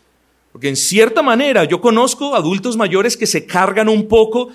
porque 0.52 0.68
en 0.68 0.76
cierta 0.76 1.22
manera 1.22 1.64
yo 1.64 1.80
conozco 1.80 2.34
adultos 2.34 2.76
mayores 2.76 3.16
que 3.16 3.26
se 3.26 3.46
cargan 3.46 3.88
un 3.88 4.08
poco 4.08 4.50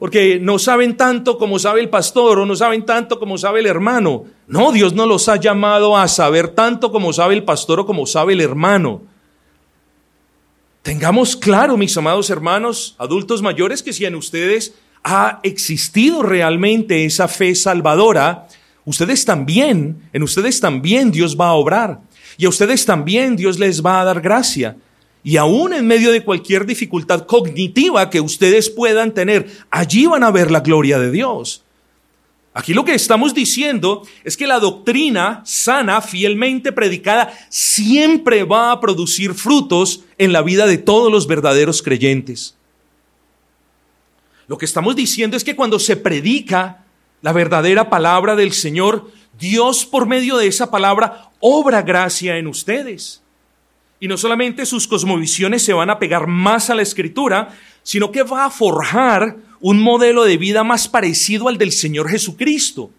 porque 0.00 0.38
no 0.40 0.58
saben 0.58 0.96
tanto 0.96 1.36
como 1.36 1.58
sabe 1.58 1.80
el 1.80 1.90
pastor 1.90 2.38
o 2.38 2.46
no 2.46 2.56
saben 2.56 2.86
tanto 2.86 3.20
como 3.20 3.36
sabe 3.36 3.60
el 3.60 3.66
hermano. 3.66 4.24
No, 4.46 4.72
Dios 4.72 4.94
no 4.94 5.04
los 5.04 5.28
ha 5.28 5.36
llamado 5.36 5.94
a 5.94 6.08
saber 6.08 6.48
tanto 6.48 6.90
como 6.90 7.12
sabe 7.12 7.34
el 7.34 7.44
pastor 7.44 7.80
o 7.80 7.86
como 7.86 8.06
sabe 8.06 8.32
el 8.32 8.40
hermano. 8.40 9.02
Tengamos 10.80 11.36
claro, 11.36 11.76
mis 11.76 11.94
amados 11.98 12.30
hermanos, 12.30 12.94
adultos 12.96 13.42
mayores, 13.42 13.82
que 13.82 13.92
si 13.92 14.06
en 14.06 14.14
ustedes 14.14 14.74
ha 15.04 15.38
existido 15.42 16.22
realmente 16.22 17.04
esa 17.04 17.28
fe 17.28 17.54
salvadora, 17.54 18.48
ustedes 18.84 19.24
también, 19.24 19.98
en 20.12 20.22
ustedes 20.22 20.60
también 20.60 21.10
Dios 21.10 21.36
va 21.38 21.48
a 21.48 21.54
obrar. 21.54 22.00
Y 22.36 22.46
a 22.46 22.48
ustedes 22.48 22.84
también 22.84 23.36
Dios 23.36 23.58
les 23.58 23.84
va 23.84 24.00
a 24.00 24.04
dar 24.04 24.20
gracia. 24.20 24.76
Y 25.22 25.36
aún 25.36 25.74
en 25.74 25.86
medio 25.86 26.12
de 26.12 26.24
cualquier 26.24 26.64
dificultad 26.64 27.26
cognitiva 27.26 28.08
que 28.08 28.20
ustedes 28.20 28.70
puedan 28.70 29.12
tener, 29.12 29.50
allí 29.70 30.06
van 30.06 30.24
a 30.24 30.30
ver 30.30 30.50
la 30.50 30.60
gloria 30.60 30.98
de 30.98 31.10
Dios. 31.10 31.62
Aquí 32.52 32.74
lo 32.74 32.84
que 32.84 32.94
estamos 32.94 33.32
diciendo 33.32 34.02
es 34.24 34.36
que 34.36 34.46
la 34.46 34.58
doctrina 34.58 35.42
sana, 35.44 36.00
fielmente 36.00 36.72
predicada, 36.72 37.32
siempre 37.48 38.42
va 38.42 38.72
a 38.72 38.80
producir 38.80 39.34
frutos 39.34 40.04
en 40.18 40.32
la 40.32 40.42
vida 40.42 40.66
de 40.66 40.78
todos 40.78 41.12
los 41.12 41.26
verdaderos 41.26 41.80
creyentes. 41.82 42.56
Lo 44.48 44.58
que 44.58 44.64
estamos 44.64 44.96
diciendo 44.96 45.36
es 45.36 45.44
que 45.44 45.54
cuando 45.54 45.78
se 45.78 45.96
predica 45.96 46.79
la 47.22 47.32
verdadera 47.32 47.90
palabra 47.90 48.36
del 48.36 48.52
Señor, 48.52 49.10
Dios 49.38 49.86
por 49.86 50.06
medio 50.06 50.36
de 50.36 50.46
esa 50.46 50.70
palabra 50.70 51.30
obra 51.40 51.82
gracia 51.82 52.36
en 52.36 52.46
ustedes. 52.46 53.22
Y 53.98 54.08
no 54.08 54.16
solamente 54.16 54.64
sus 54.64 54.88
cosmovisiones 54.88 55.62
se 55.62 55.72
van 55.72 55.90
a 55.90 55.98
pegar 55.98 56.26
más 56.26 56.70
a 56.70 56.74
la 56.74 56.82
escritura, 56.82 57.56
sino 57.82 58.10
que 58.10 58.22
va 58.22 58.46
a 58.46 58.50
forjar 58.50 59.36
un 59.60 59.80
modelo 59.82 60.24
de 60.24 60.38
vida 60.38 60.64
más 60.64 60.88
parecido 60.88 61.48
al 61.48 61.58
del 61.58 61.72
Señor 61.72 62.08
Jesucristo. 62.08 62.90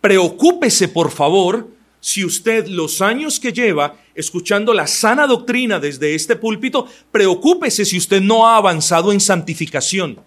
Preocúpese, 0.00 0.88
por 0.88 1.10
favor, 1.10 1.68
si 2.00 2.24
usted 2.24 2.66
los 2.66 3.00
años 3.02 3.38
que 3.38 3.52
lleva 3.52 3.96
escuchando 4.14 4.74
la 4.74 4.86
sana 4.86 5.26
doctrina 5.26 5.78
desde 5.78 6.14
este 6.14 6.36
púlpito, 6.36 6.86
preocúpese 7.10 7.84
si 7.84 7.98
usted 7.98 8.20
no 8.20 8.46
ha 8.46 8.56
avanzado 8.56 9.12
en 9.12 9.20
santificación. 9.20 10.18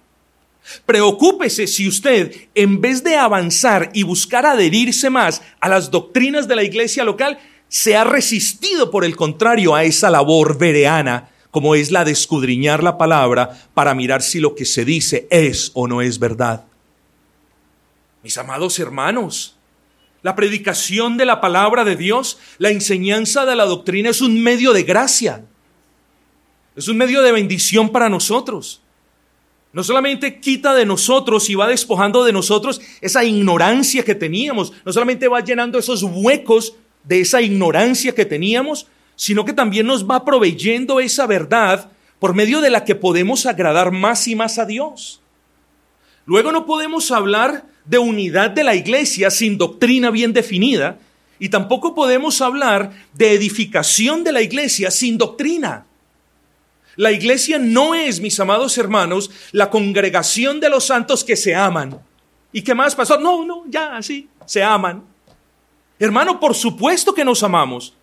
Preocúpese 0.86 1.68
si 1.68 1.88
usted, 1.88 2.36
en 2.56 2.82
vez 2.82 3.04
de 3.04 3.16
avanzar 3.16 3.92
y 3.94 4.04
buscar 4.04 4.46
adherirse 4.46 5.10
más 5.10 5.42
a 5.60 5.70
las 5.70 5.92
doctrinas 5.92 6.48
de 6.48 6.56
la 6.56 6.64
iglesia 6.64 7.04
local, 7.04 7.40
se 7.68 7.96
ha 7.96 8.04
resistido, 8.04 8.92
por 8.92 9.06
el 9.06 9.16
contrario, 9.16 9.76
a 9.76 9.84
esa 9.84 10.10
labor 10.10 10.58
vereana 10.58 11.30
como 11.56 11.74
es 11.74 11.90
la 11.90 12.04
de 12.04 12.12
escudriñar 12.12 12.84
la 12.84 12.98
palabra 12.98 13.58
para 13.74 13.96
mirar 13.96 14.22
si 14.22 14.42
lo 14.42 14.56
que 14.56 14.66
se 14.66 14.84
dice 14.84 15.26
es 15.30 15.72
o 15.74 15.88
no 15.88 16.02
es 16.02 16.20
verdad. 16.20 16.66
Mis 18.24 18.38
amados 18.38 18.78
hermanos, 18.78 19.56
la 20.22 20.36
predicación 20.36 21.16
de 21.16 21.24
la 21.24 21.40
palabra 21.40 21.86
de 21.86 21.96
Dios, 21.96 22.40
la 22.58 22.72
enseñanza 22.72 23.46
de 23.46 23.56
la 23.56 23.64
doctrina 23.64 24.10
es 24.10 24.20
un 24.20 24.44
medio 24.44 24.74
de 24.74 24.84
gracia, 24.84 25.46
es 26.76 26.90
un 26.90 26.98
medio 26.98 27.22
de 27.22 27.32
bendición 27.32 27.90
para 27.90 28.10
nosotros. 28.10 28.82
No 29.76 29.84
solamente 29.84 30.40
quita 30.40 30.74
de 30.74 30.86
nosotros 30.86 31.50
y 31.50 31.56
va 31.56 31.68
despojando 31.68 32.24
de 32.24 32.32
nosotros 32.32 32.80
esa 33.02 33.26
ignorancia 33.26 34.06
que 34.06 34.16
teníamos, 34.16 34.72
no 34.86 34.94
solamente 34.94 35.28
va 35.28 35.42
llenando 35.42 35.78
esos 35.78 36.02
huecos 36.02 36.78
de 37.04 37.20
esa 37.20 37.42
ignorancia 37.42 38.16
que 38.16 38.24
teníamos, 38.24 38.88
sino 39.18 39.44
que 39.44 39.52
también 39.52 39.86
nos 39.86 40.10
va 40.10 40.24
proveyendo 40.24 41.02
esa 41.02 41.28
verdad 41.28 41.92
por 42.20 42.34
medio 42.34 42.62
de 42.62 42.70
la 42.70 42.86
que 42.86 42.96
podemos 42.96 43.46
agradar 43.46 43.92
más 43.92 44.30
y 44.30 44.36
más 44.38 44.60
a 44.60 44.66
Dios. 44.66 45.20
Luego 46.26 46.54
no 46.54 46.66
podemos 46.66 47.12
hablar 47.12 47.66
de 47.84 47.98
unidad 47.98 48.52
de 48.52 48.64
la 48.64 48.76
iglesia 48.76 49.30
sin 49.30 49.58
doctrina 49.58 50.10
bien 50.10 50.32
definida 50.32 51.00
y 51.38 51.50
tampoco 51.50 51.94
podemos 51.94 52.40
hablar 52.40 52.94
de 53.14 53.34
edificación 53.34 54.24
de 54.24 54.32
la 54.32 54.42
iglesia 54.42 54.90
sin 54.90 55.18
doctrina. 55.18 55.86
La 56.96 57.12
iglesia 57.12 57.58
no 57.60 57.94
es, 57.94 58.20
mis 58.20 58.40
amados 58.40 58.78
hermanos, 58.78 59.30
la 59.52 59.70
congregación 59.70 60.60
de 60.60 60.70
los 60.70 60.86
santos 60.86 61.24
que 61.24 61.36
se 61.36 61.54
aman. 61.54 62.00
¿Y 62.52 62.62
qué 62.62 62.74
más 62.74 62.96
pasó? 62.96 63.20
No, 63.20 63.44
no, 63.44 63.64
ya 63.68 63.98
así, 63.98 64.30
se 64.46 64.64
aman. 64.64 65.04
Hermano, 66.00 66.40
por 66.40 66.56
supuesto 66.56 67.14
que 67.14 67.26
nos 67.26 67.44
amamos. 67.44 67.94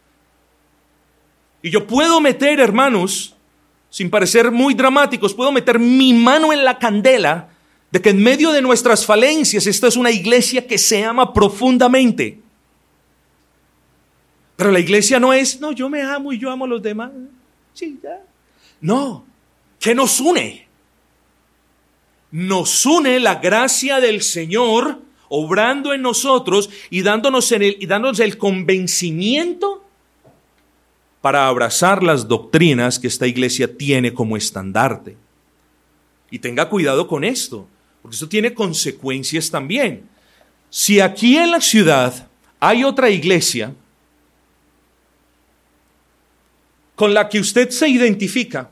Y 1.63 1.71
yo 1.71 1.87
puedo 1.87 2.21
meter, 2.21 2.61
hermanos, 2.61 3.35
sin 3.89 4.11
parecer 4.11 4.51
muy 4.51 4.75
dramáticos, 4.75 5.33
puedo 5.33 5.53
meter 5.53 5.79
mi 5.79 6.13
mano 6.13 6.53
en 6.53 6.65
la 6.65 6.79
candela 6.79 7.49
de 7.91 8.01
que 8.01 8.11
en 8.11 8.23
medio 8.23 8.53
de 8.53 8.63
nuestras 8.63 9.05
falencias 9.05 9.67
esta 9.67 9.87
es 9.87 9.97
una 9.97 10.11
iglesia 10.11 10.67
que 10.67 10.79
se 10.79 11.05
ama 11.05 11.33
profundamente. 11.33 12.41
Pero 14.57 14.71
la 14.71 14.81
iglesia 14.81 15.21
no 15.21 15.33
es, 15.33 15.61
no, 15.61 15.73
yo 15.73 15.89
me 15.89 16.03
amo 16.03 16.33
y 16.33 16.39
yo 16.39 16.51
amo 16.51 16.65
a 16.65 16.69
los 16.69 16.83
demás. 16.83 17.11
Sí, 17.75 17.99
ya. 18.03 18.23
No, 18.83 19.25
¿qué 19.81 19.95
nos 19.95 20.21
une? 20.21 20.67
Nos 22.33 22.85
une 22.85 23.21
la 23.21 23.37
gracia 23.37 24.01
del 24.01 24.23
Señor 24.23 25.01
obrando 25.29 25.95
en 25.95 26.03
nosotros 26.03 26.69
y 26.91 27.03
dándonos, 27.03 27.51
el, 27.53 27.77
y 27.81 27.87
dándonos 27.87 28.21
el 28.21 28.37
convencimiento 28.37 29.83
para 31.23 31.47
abrazar 31.47 32.03
las 32.03 32.27
doctrinas 32.27 32.99
que 32.99 33.07
esta 33.07 33.27
iglesia 33.27 33.79
tiene 33.79 34.13
como 34.13 34.37
estandarte. 34.37 35.17
Y 36.31 36.41
tenga 36.41 36.69
cuidado 36.69 37.07
con 37.07 37.23
esto, 37.23 37.69
porque 38.03 38.17
esto 38.17 38.29
tiene 38.29 38.53
consecuencias 38.53 39.51
también. 39.51 40.09
Si 40.71 41.01
aquí 41.01 41.37
en 41.37 41.53
la 41.53 41.61
ciudad 41.61 42.29
hay 42.59 42.83
otra 42.83 43.11
iglesia 43.11 43.75
con 46.95 47.15
la 47.15 47.29
que 47.29 47.41
usted 47.41 47.71
se 47.71 47.89
identifica, 47.89 48.71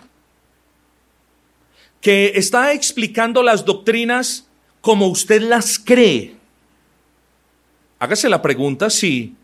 que 2.00 2.33
está 2.35 2.73
explicando 2.73 3.43
las 3.43 3.65
doctrinas 3.65 4.47
como 4.81 5.09
usted 5.09 5.43
las 5.43 5.79
cree, 5.79 6.37
hágase 7.99 8.29
la 8.29 8.41
pregunta 8.41 8.89
si 8.91 9.35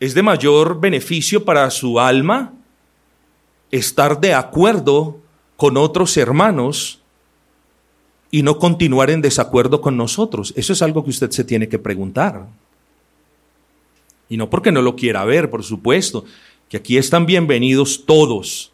es 0.00 0.14
de 0.14 0.22
mayor 0.22 0.80
beneficio 0.80 1.44
para 1.44 1.70
su 1.70 2.00
alma 2.00 2.52
estar 3.70 4.20
de 4.20 4.34
acuerdo 4.34 5.18
con 5.56 5.76
otros 5.76 6.16
hermanos 6.16 7.00
y 8.30 8.42
no 8.42 8.58
continuar 8.58 9.10
en 9.10 9.22
desacuerdo 9.22 9.80
con 9.80 9.96
nosotros. 9.96 10.52
Eso 10.56 10.72
es 10.72 10.82
algo 10.82 11.04
que 11.04 11.10
usted 11.10 11.30
se 11.30 11.44
tiene 11.44 11.68
que 11.68 11.78
preguntar. 11.78 12.46
Y 14.28 14.36
no 14.36 14.50
porque 14.50 14.72
no 14.72 14.82
lo 14.82 14.96
quiera 14.96 15.24
ver, 15.24 15.50
por 15.50 15.62
supuesto, 15.62 16.24
que 16.74 16.78
aquí 16.78 16.96
están 16.96 17.24
bienvenidos 17.24 18.04
todos, 18.04 18.72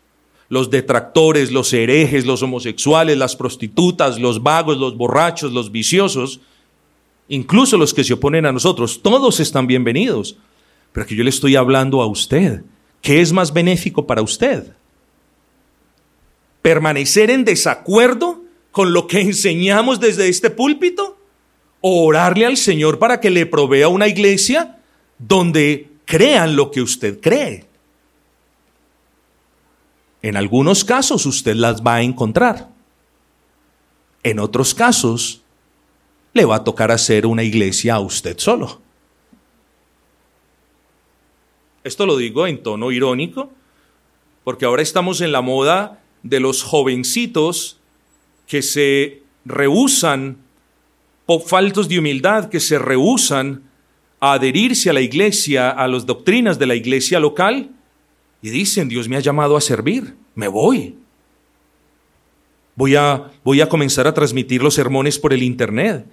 los 0.49 0.71
detractores, 0.71 1.53
los 1.53 1.71
herejes, 1.71 2.25
los 2.25 2.43
homosexuales, 2.43 3.19
las 3.19 3.37
prostitutas, 3.37 4.19
los 4.19 4.43
vagos, 4.43 4.79
los 4.79 4.97
borrachos, 4.97 5.53
los 5.53 5.71
viciosos, 5.71 6.41
incluso 7.29 7.77
los 7.77 7.93
que 7.93 8.03
se 8.03 8.15
oponen 8.15 8.47
a 8.47 8.53
nosotros, 8.53 9.03
todos 9.03 9.39
están 9.39 9.67
bienvenidos. 9.67 10.39
Pero 10.93 11.07
que 11.07 11.15
yo 11.15 11.23
le 11.23 11.29
estoy 11.29 11.57
hablando 11.57 12.01
a 12.01 12.07
usted, 12.07 12.63
¿qué 13.03 13.21
es 13.21 13.35
más 13.35 13.53
benéfico 13.53 14.07
para 14.07 14.23
usted? 14.23 14.73
¿Permanecer 16.63 17.29
en 17.29 17.45
desacuerdo 17.45 18.41
con 18.71 18.95
lo 18.95 19.09
que 19.09 19.21
enseñamos 19.21 20.01
desde 20.01 20.31
este 20.31 20.49
púlpito? 20.49 21.19
¿O 21.83 22.07
orarle 22.07 22.47
al 22.47 22.57
Señor 22.57 22.99
para 22.99 23.21
que 23.21 23.29
le 23.29 23.45
provea 23.45 23.89
una 23.89 24.09
iglesia 24.09 24.79
donde 25.19 25.91
crean 26.07 26.57
lo 26.57 26.71
que 26.71 26.81
usted 26.81 27.21
cree? 27.21 27.69
En 30.23 30.37
algunos 30.37 30.85
casos 30.85 31.25
usted 31.27 31.55
las 31.55 31.83
va 31.83 31.97
a 31.97 32.03
encontrar. 32.03 32.69
En 34.23 34.39
otros 34.39 34.75
casos 34.75 35.43
le 36.33 36.45
va 36.45 36.57
a 36.57 36.65
tocar 36.65 36.91
hacer 36.91 37.27
una 37.27 37.43
iglesia 37.43 37.95
a 37.95 38.01
usted 38.01 38.39
solo. 38.39 38.81
Esto 41.83 42.05
lo 42.05 42.19
digo 42.19 42.47
en 42.47 42.63
tono 42.63 42.93
irónico, 42.93 43.51
porque 44.45 44.67
ahora 44.67 44.83
estamos 44.83 45.23
en 45.23 45.33
la 45.33 45.41
moda 45.41 46.03
de 46.23 46.41
los 46.41 46.63
jovencitos 46.63 47.79
que 48.47 48.61
se 48.61 49.23
rehusan, 49.47 50.37
por 51.25 51.43
faltos 51.43 51.89
de 51.89 51.99
humildad, 51.99 52.51
que 52.51 52.61
se 52.61 52.79
rehusan 52.79 53.63
a 54.21 54.33
adherirse 54.33 54.91
a 54.91 54.93
la 54.93 55.01
iglesia, 55.01 55.71
a 55.71 55.89
las 55.89 56.05
doctrinas 56.05 56.59
de 56.59 56.67
la 56.67 56.75
iglesia 56.75 57.19
local, 57.21 57.71
y 58.43 58.51
dicen, 58.51 58.89
Dios 58.89 59.09
me 59.09 59.17
ha 59.17 59.21
llamado 59.21 59.57
a 59.57 59.61
servir, 59.61 60.15
me 60.35 60.49
voy. 60.49 60.97
Voy 62.75 62.97
a, 62.97 63.31
voy 63.45 63.61
a 63.61 63.69
comenzar 63.69 64.07
a 64.07 64.15
transmitir 64.15 64.63
los 64.63 64.75
sermones 64.75 65.19
por 65.19 65.33
el 65.33 65.43
Internet. 65.43 66.07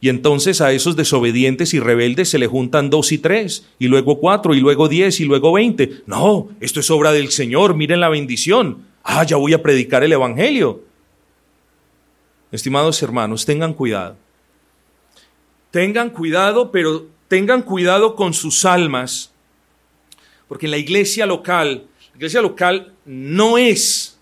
Y 0.00 0.08
entonces 0.08 0.60
a 0.60 0.72
esos 0.72 0.94
desobedientes 0.94 1.72
y 1.74 1.80
rebeldes 1.80 2.28
se 2.28 2.38
le 2.38 2.46
juntan 2.46 2.90
dos 2.90 3.12
y 3.12 3.18
tres, 3.18 3.66
y 3.78 3.88
luego 3.88 4.20
cuatro, 4.20 4.54
y 4.54 4.60
luego 4.60 4.88
diez, 4.88 5.20
y 5.20 5.24
luego 5.24 5.52
veinte. 5.52 6.02
No, 6.06 6.48
esto 6.60 6.80
es 6.80 6.90
obra 6.90 7.12
del 7.12 7.30
Señor, 7.30 7.74
miren 7.74 8.00
la 8.00 8.10
bendición. 8.10 8.84
Ah, 9.02 9.24
ya 9.24 9.36
voy 9.36 9.54
a 9.54 9.62
predicar 9.62 10.04
el 10.04 10.12
Evangelio. 10.12 10.82
Estimados 12.52 13.02
hermanos, 13.02 13.46
tengan 13.46 13.72
cuidado. 13.72 14.16
Tengan 15.70 16.10
cuidado, 16.10 16.70
pero 16.70 17.06
tengan 17.28 17.62
cuidado 17.62 18.14
con 18.14 18.34
sus 18.34 18.64
almas, 18.64 19.32
porque 20.48 20.66
en 20.66 20.72
la 20.72 20.78
iglesia 20.78 21.26
local, 21.26 21.86
la 22.12 22.16
iglesia 22.16 22.40
local 22.40 22.94
no 23.04 23.58
es 23.58 24.18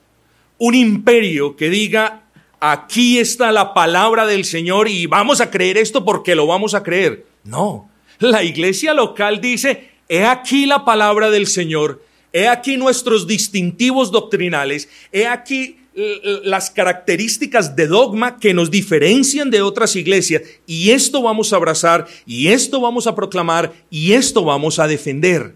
un 0.59 0.75
imperio 0.75 1.57
que 1.57 1.69
diga, 1.69 2.25
aquí 2.61 3.19
está 3.19 3.53
la 3.53 3.75
palabra 3.75 4.27
del 4.27 4.45
Señor 4.45 4.89
y 4.89 5.07
vamos 5.07 5.41
a 5.41 5.51
creer 5.51 5.77
esto 5.77 6.05
porque 6.05 6.35
lo 6.35 6.47
vamos 6.47 6.75
a 6.75 6.83
creer. 6.83 7.27
No, 7.45 7.91
la 8.19 8.43
iglesia 8.43 8.95
local 8.95 9.41
dice, 9.41 9.91
he 10.09 10.25
aquí 10.25 10.67
la 10.67 10.85
palabra 10.85 11.31
del 11.31 11.47
Señor, 11.47 12.03
he 12.33 12.49
aquí 12.49 12.77
nuestros 12.77 13.27
distintivos 13.27 14.11
doctrinales, 14.11 14.89
he 15.13 15.27
aquí 15.27 15.79
las 15.95 16.71
características 16.71 17.77
de 17.77 17.87
dogma 17.87 18.39
que 18.39 18.53
nos 18.53 18.71
diferencian 18.71 19.51
de 19.51 19.63
otras 19.63 19.95
iglesias 19.95 20.43
y 20.67 20.91
esto 20.91 21.23
vamos 21.23 21.53
a 21.53 21.57
abrazar 21.57 22.07
y 22.27 22.49
esto 22.49 22.81
vamos 22.81 23.07
a 23.07 23.15
proclamar 23.15 23.73
y 23.91 24.13
esto 24.13 24.45
vamos 24.45 24.79
a 24.79 24.89
defender. 24.89 25.55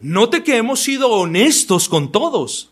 Note 0.00 0.42
que 0.42 0.56
hemos 0.56 0.80
sido 0.80 1.10
honestos 1.10 1.88
con 1.88 2.10
todos. 2.12 2.70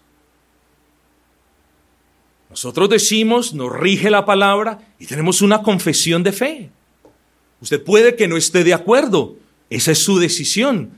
Nosotros 2.51 2.91
decimos, 2.91 3.55
nos 3.55 3.73
rige 3.73 4.11
la 4.11 4.27
palabra 4.27 4.79
y 4.99 5.07
tenemos 5.07 5.41
una 5.41 5.63
confesión 5.63 6.23
de 6.23 6.33
fe. 6.33 6.71
Usted 7.63 7.83
puede 7.83 8.15
que 8.15 8.29
no 8.29 8.37
esté 8.37 8.65
de 8.65 8.75
acuerdo, 8.75 9.37
esa 9.71 9.93
es 9.93 9.99
su 10.01 10.19
decisión, 10.19 10.91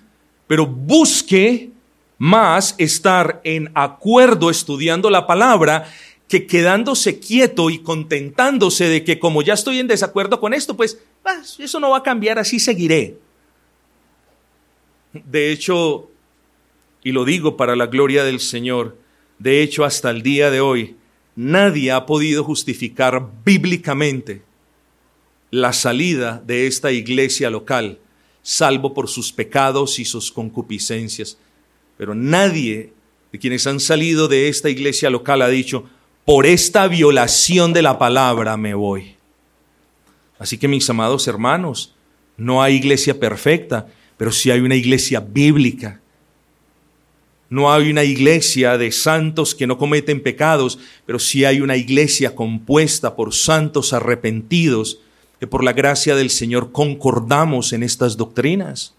pero 0.48 0.66
busque 0.66 1.70
más 2.18 2.74
estar 2.78 3.40
en 3.44 3.70
acuerdo 3.74 4.50
estudiando 4.50 5.10
la 5.10 5.26
palabra 5.26 5.88
que 6.28 6.46
quedándose 6.46 7.20
quieto 7.20 7.70
y 7.70 7.78
contentándose 7.78 8.88
de 8.88 9.04
que 9.04 9.18
como 9.18 9.42
ya 9.42 9.54
estoy 9.54 9.78
en 9.78 9.86
desacuerdo 9.86 10.40
con 10.40 10.54
esto, 10.54 10.76
pues 10.76 10.98
ah, 11.24 11.42
eso 11.58 11.78
no 11.78 11.90
va 11.90 11.98
a 11.98 12.02
cambiar, 12.02 12.38
así 12.38 12.58
seguiré. 12.58 13.18
De 15.12 15.52
hecho, 15.52 16.10
y 17.04 17.12
lo 17.12 17.26
digo 17.26 17.56
para 17.56 17.76
la 17.76 17.86
gloria 17.86 18.24
del 18.24 18.40
Señor, 18.40 18.96
de 19.38 19.62
hecho 19.62 19.84
hasta 19.84 20.10
el 20.10 20.22
día 20.22 20.50
de 20.50 20.60
hoy, 20.60 20.96
nadie 21.36 21.92
ha 21.92 22.06
podido 22.06 22.42
justificar 22.42 23.30
bíblicamente 23.44 24.42
la 25.50 25.74
salida 25.74 26.42
de 26.44 26.66
esta 26.66 26.90
iglesia 26.90 27.50
local, 27.50 27.98
salvo 28.42 28.94
por 28.94 29.08
sus 29.08 29.32
pecados 29.32 29.98
y 29.98 30.06
sus 30.06 30.32
concupiscencias. 30.32 31.36
Pero 31.98 32.14
nadie 32.14 32.92
de 33.30 33.38
quienes 33.38 33.66
han 33.66 33.80
salido 33.80 34.26
de 34.26 34.48
esta 34.48 34.70
iglesia 34.70 35.10
local 35.10 35.42
ha 35.42 35.48
dicho, 35.48 35.84
por 36.24 36.46
esta 36.46 36.88
violación 36.88 37.74
de 37.74 37.82
la 37.82 37.98
palabra 37.98 38.56
me 38.56 38.72
voy. 38.72 39.14
Así 40.38 40.56
que 40.56 40.68
mis 40.68 40.88
amados 40.88 41.28
hermanos, 41.28 41.94
no 42.38 42.62
hay 42.62 42.76
iglesia 42.76 43.20
perfecta, 43.20 43.88
pero 44.16 44.32
sí 44.32 44.50
hay 44.50 44.60
una 44.60 44.74
iglesia 44.74 45.20
bíblica 45.20 46.00
no 47.54 47.72
hay 47.72 47.88
una 47.88 48.02
iglesia 48.02 48.76
de 48.78 48.90
santos 48.90 49.54
que 49.54 49.68
no 49.68 49.78
cometen 49.78 50.20
pecados, 50.20 50.76
pero 51.06 51.20
sí 51.20 51.44
hay 51.44 51.60
una 51.60 51.76
iglesia 51.76 52.34
compuesta 52.34 53.14
por 53.14 53.32
santos 53.32 53.92
arrepentidos 53.92 54.98
que 55.38 55.46
por 55.46 55.62
la 55.62 55.72
gracia 55.72 56.16
del 56.16 56.30
Señor 56.30 56.72
concordamos 56.72 57.72
en 57.72 57.84
estas 57.84 58.16
doctrinas. 58.16 58.96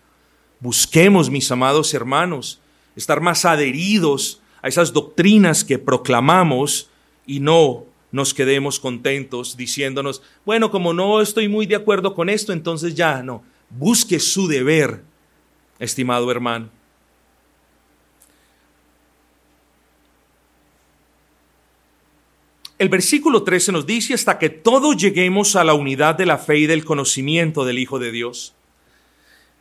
Busquemos, 0.61 1.29
mis 1.29 1.51
amados 1.51 1.93
hermanos, 1.93 2.61
estar 2.95 3.19
más 3.19 3.43
adheridos 3.43 4.39
a 4.61 4.69
esas 4.69 4.93
doctrinas 4.93 5.65
que 5.65 5.77
proclamamos 5.77 6.89
y 7.27 7.41
no 7.41 7.83
nos 8.09 8.33
quedemos 8.33 8.79
contentos 8.79 9.57
diciéndonos, 9.57 10.21
bueno, 10.45 10.71
como 10.71 10.93
no 10.93 11.19
estoy 11.19 11.49
muy 11.49 11.65
de 11.65 11.75
acuerdo 11.75 12.15
con 12.15 12.29
esto, 12.29 12.53
entonces 12.53 12.95
ya 12.95 13.21
no. 13.21 13.43
Busque 13.69 14.17
su 14.21 14.47
deber, 14.47 15.03
estimado 15.77 16.31
hermano. 16.31 16.69
El 22.77 22.89
versículo 22.89 23.43
13 23.43 23.71
nos 23.71 23.85
dice 23.85 24.13
hasta 24.13 24.37
que 24.37 24.49
todos 24.49 24.97
lleguemos 24.97 25.55
a 25.55 25.63
la 25.63 25.73
unidad 25.73 26.15
de 26.15 26.25
la 26.25 26.37
fe 26.37 26.59
y 26.59 26.67
del 26.67 26.83
conocimiento 26.83 27.63
del 27.63 27.79
Hijo 27.79 27.99
de 27.99 28.11
Dios. 28.11 28.53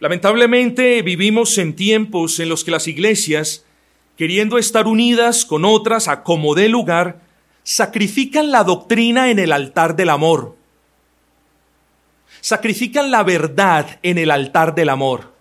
Lamentablemente 0.01 1.01
vivimos 1.03 1.57
en 1.59 1.77
tiempos 1.77 2.41
en 2.41 2.49
los 2.49 2.65
que 2.65 2.73
las 2.73 2.89
iglesias, 2.89 3.65
queriendo 4.17 4.59
estar 4.59 4.89
unidas 4.89 5.45
con 5.45 5.65
otras 5.65 6.09
a 6.09 6.25
como 6.25 6.57
dé 6.57 6.69
lugar, 6.69 7.21
sacrifican 7.63 8.51
la 8.51 8.65
doctrina 8.65 9.31
en 9.31 9.39
el 9.39 9.53
altar 9.53 9.95
del 9.95 10.11
amor. 10.11 10.57
Sacrifican 12.41 13.13
la 13.13 13.23
verdad 13.23 14.01
en 14.03 14.19
el 14.19 14.33
altar 14.33 14.75
del 14.75 14.89
amor. 14.89 15.33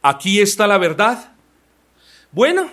Aquí 0.00 0.40
está 0.40 0.68
la 0.68 0.78
verdad. 0.78 1.32
Bueno, 2.30 2.70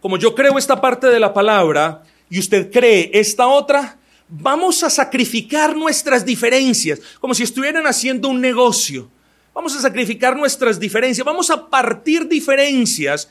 como 0.00 0.16
yo 0.16 0.34
creo 0.34 0.56
esta 0.56 0.80
parte 0.80 1.08
de 1.08 1.20
la 1.20 1.34
palabra, 1.34 2.02
y 2.32 2.38
usted 2.38 2.72
cree 2.72 3.10
esta 3.12 3.46
otra, 3.46 3.98
vamos 4.26 4.82
a 4.82 4.88
sacrificar 4.88 5.76
nuestras 5.76 6.24
diferencias, 6.24 6.98
como 7.20 7.34
si 7.34 7.42
estuvieran 7.42 7.86
haciendo 7.86 8.30
un 8.30 8.40
negocio. 8.40 9.10
Vamos 9.52 9.76
a 9.76 9.82
sacrificar 9.82 10.34
nuestras 10.34 10.80
diferencias, 10.80 11.26
vamos 11.26 11.50
a 11.50 11.68
partir 11.68 12.26
diferencias. 12.26 13.28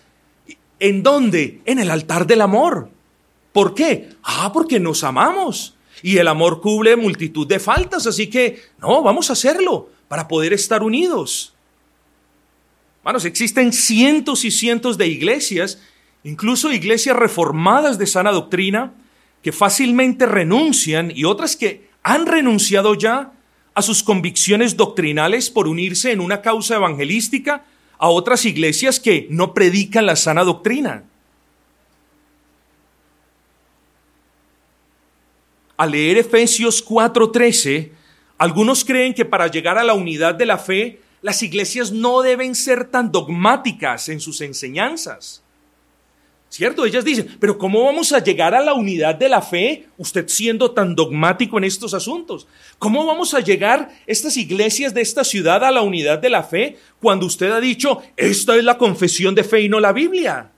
¿En 0.80 1.02
dónde? 1.02 1.62
En 1.66 1.80
el 1.80 1.90
altar 1.90 2.28
del 2.28 2.42
amor. 2.42 2.92
¿Por 3.52 3.74
qué? 3.74 4.10
Ah, 4.22 4.52
porque 4.54 4.80
nos 4.80 5.04
amamos. 5.04 5.76
Y 6.04 6.20
el 6.20 6.28
amor 6.28 6.62
cubre 6.62 6.96
multitud 6.96 7.48
de 7.48 7.60
faltas, 7.60 8.06
así 8.06 8.28
que 8.28 8.62
no, 8.80 9.02
vamos 9.02 9.32
a 9.32 9.34
hacerlo 9.34 9.90
para 10.08 10.28
poder 10.28 10.54
estar 10.54 10.84
unidos. 10.84 11.56
Hermanos, 13.00 13.26
existen 13.26 13.74
cientos 13.74 14.46
y 14.46 14.52
cientos 14.52 14.96
de 15.00 15.08
iglesias, 15.08 15.80
incluso 16.24 16.72
iglesias 16.72 17.16
reformadas 17.16 17.98
de 17.98 18.08
sana 18.08 18.32
doctrina, 18.32 18.94
que 19.42 19.52
fácilmente 19.52 20.26
renuncian 20.26 21.12
y 21.14 21.26
otras 21.26 21.56
que 21.56 21.90
han 22.04 22.26
renunciado 22.26 22.96
ya 22.96 23.32
a 23.74 23.82
sus 23.82 24.04
convicciones 24.04 24.78
doctrinales 24.78 25.50
por 25.50 25.68
unirse 25.68 26.12
en 26.12 26.20
una 26.20 26.42
causa 26.42 26.76
evangelística 26.76 27.66
a 27.98 28.10
otras 28.10 28.46
iglesias 28.46 29.00
que 29.00 29.28
no 29.30 29.54
predican 29.54 30.06
la 30.06 30.16
sana 30.16 30.44
doctrina. 30.44 31.04
Al 35.78 35.92
leer 35.92 36.18
Efesios 36.18 36.86
4:13, 36.86 37.92
algunos 38.38 38.86
creen 38.86 39.14
que 39.14 39.26
para 39.26 39.48
llegar 39.48 39.78
a 39.78 39.84
la 39.84 39.94
unidad 39.94 40.36
de 40.36 40.46
la 40.46 40.58
fe, 40.58 41.00
las 41.22 41.42
iglesias 41.44 41.92
no 41.92 42.22
deben 42.22 42.56
ser 42.56 42.86
tan 42.86 43.12
dogmáticas 43.12 44.10
en 44.10 44.20
sus 44.20 44.42
enseñanzas. 44.42 45.44
¿Cierto? 46.52 46.86
Ellas 46.86 47.06
dicen, 47.06 47.38
pero 47.40 47.58
¿cómo 47.58 47.86
vamos 47.86 48.12
a 48.12 48.22
llegar 48.22 48.54
a 48.54 48.60
la 48.60 48.74
unidad 48.74 49.16
de 49.16 49.30
la 49.30 49.42
fe 49.42 49.88
usted 49.98 50.28
siendo 50.28 50.72
tan 50.72 50.94
dogmático 50.96 51.58
en 51.58 51.64
estos 51.64 51.94
asuntos? 51.94 52.46
¿Cómo 52.78 53.06
vamos 53.06 53.34
a 53.34 53.40
llegar 53.40 53.90
estas 54.06 54.36
iglesias 54.36 54.94
de 54.94 55.00
esta 55.00 55.24
ciudad 55.24 55.64
a 55.64 55.72
la 55.72 55.82
unidad 55.82 56.20
de 56.20 56.30
la 56.30 56.44
fe 56.44 56.78
cuando 57.00 57.26
usted 57.26 57.50
ha 57.52 57.62
dicho, 57.62 58.02
esta 58.18 58.58
es 58.58 58.66
la 58.66 58.78
confesión 58.78 59.34
de 59.34 59.46
fe 59.46 59.62
y 59.62 59.70
no 59.70 59.80
la 59.80 59.94
Biblia? 59.94 60.52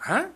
¿Ah? 0.00 0.26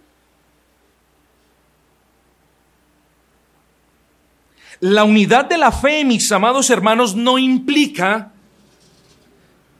La 4.78 5.02
unidad 5.02 5.46
de 5.46 5.58
la 5.58 5.72
fe, 5.72 6.04
mis 6.04 6.30
amados 6.30 6.70
hermanos, 6.70 7.16
no 7.16 7.36
implica 7.36 8.30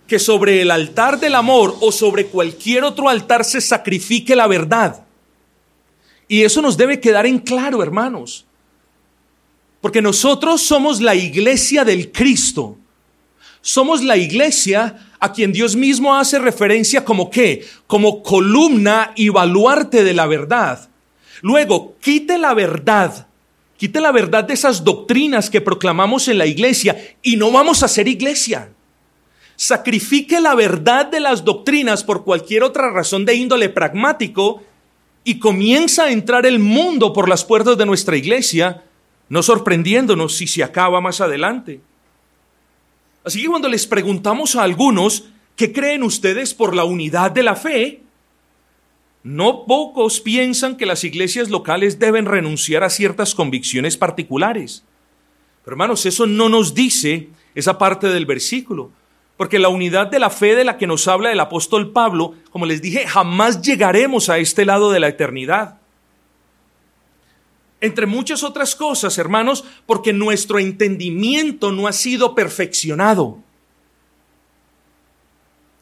que 0.08 0.18
sobre 0.18 0.60
el 0.60 0.72
altar 0.72 1.20
del 1.20 1.36
amor 1.36 1.76
o 1.80 1.92
sobre 1.92 2.26
cualquier 2.26 2.82
otro 2.82 3.08
altar 3.08 3.44
se 3.44 3.60
sacrifique 3.60 4.34
la 4.34 4.48
verdad. 4.48 5.03
Y 6.28 6.42
eso 6.42 6.62
nos 6.62 6.76
debe 6.76 7.00
quedar 7.00 7.26
en 7.26 7.38
claro, 7.38 7.82
hermanos. 7.82 8.46
Porque 9.80 10.00
nosotros 10.00 10.62
somos 10.62 11.00
la 11.00 11.14
iglesia 11.14 11.84
del 11.84 12.10
Cristo. 12.10 12.78
Somos 13.60 14.02
la 14.02 14.16
iglesia 14.16 15.08
a 15.20 15.32
quien 15.32 15.52
Dios 15.52 15.76
mismo 15.76 16.14
hace 16.14 16.38
referencia 16.38 17.04
como 17.04 17.30
qué? 17.30 17.66
Como 17.86 18.22
columna 18.22 19.12
y 19.16 19.30
baluarte 19.30 20.04
de 20.04 20.14
la 20.14 20.26
verdad. 20.26 20.88
Luego, 21.42 21.96
quite 22.00 22.38
la 22.38 22.54
verdad. 22.54 23.26
Quite 23.76 24.00
la 24.00 24.12
verdad 24.12 24.44
de 24.44 24.54
esas 24.54 24.84
doctrinas 24.84 25.50
que 25.50 25.60
proclamamos 25.60 26.28
en 26.28 26.38
la 26.38 26.46
iglesia 26.46 26.96
y 27.22 27.36
no 27.36 27.50
vamos 27.50 27.82
a 27.82 27.88
ser 27.88 28.08
iglesia. 28.08 28.70
Sacrifique 29.56 30.40
la 30.40 30.54
verdad 30.54 31.06
de 31.06 31.20
las 31.20 31.44
doctrinas 31.44 32.04
por 32.04 32.24
cualquier 32.24 32.62
otra 32.62 32.90
razón 32.90 33.24
de 33.24 33.34
índole 33.34 33.68
pragmático 33.68 34.62
y 35.24 35.38
comienza 35.38 36.04
a 36.04 36.12
entrar 36.12 36.44
el 36.44 36.58
mundo 36.58 37.12
por 37.12 37.28
las 37.28 37.44
puertas 37.44 37.78
de 37.78 37.86
nuestra 37.86 38.16
iglesia, 38.16 38.84
no 39.30 39.42
sorprendiéndonos 39.42 40.36
si 40.36 40.46
se 40.46 40.62
acaba 40.62 41.00
más 41.00 41.22
adelante. 41.22 41.80
Así 43.24 43.40
que 43.40 43.48
cuando 43.48 43.68
les 43.68 43.86
preguntamos 43.86 44.54
a 44.54 44.62
algunos, 44.62 45.30
¿qué 45.56 45.72
creen 45.72 46.02
ustedes 46.02 46.52
por 46.52 46.76
la 46.76 46.84
unidad 46.84 47.30
de 47.30 47.42
la 47.42 47.56
fe? 47.56 48.02
No 49.22 49.64
pocos 49.64 50.20
piensan 50.20 50.76
que 50.76 50.84
las 50.84 51.02
iglesias 51.02 51.48
locales 51.48 51.98
deben 51.98 52.26
renunciar 52.26 52.84
a 52.84 52.90
ciertas 52.90 53.34
convicciones 53.34 53.96
particulares. 53.96 54.84
Pero 55.64 55.74
hermanos, 55.74 56.04
eso 56.04 56.26
no 56.26 56.50
nos 56.50 56.74
dice 56.74 57.30
esa 57.54 57.78
parte 57.78 58.08
del 58.08 58.26
versículo. 58.26 58.90
Porque 59.36 59.58
la 59.58 59.68
unidad 59.68 60.06
de 60.06 60.18
la 60.18 60.30
fe 60.30 60.54
de 60.54 60.64
la 60.64 60.78
que 60.78 60.86
nos 60.86 61.08
habla 61.08 61.32
el 61.32 61.40
apóstol 61.40 61.90
Pablo, 61.92 62.34
como 62.50 62.66
les 62.66 62.80
dije, 62.80 63.06
jamás 63.06 63.62
llegaremos 63.62 64.28
a 64.28 64.38
este 64.38 64.64
lado 64.64 64.92
de 64.92 65.00
la 65.00 65.08
eternidad. 65.08 65.78
Entre 67.80 68.06
muchas 68.06 68.44
otras 68.44 68.74
cosas, 68.76 69.18
hermanos, 69.18 69.64
porque 69.86 70.12
nuestro 70.12 70.58
entendimiento 70.58 71.72
no 71.72 71.86
ha 71.86 71.92
sido 71.92 72.34
perfeccionado. 72.34 73.38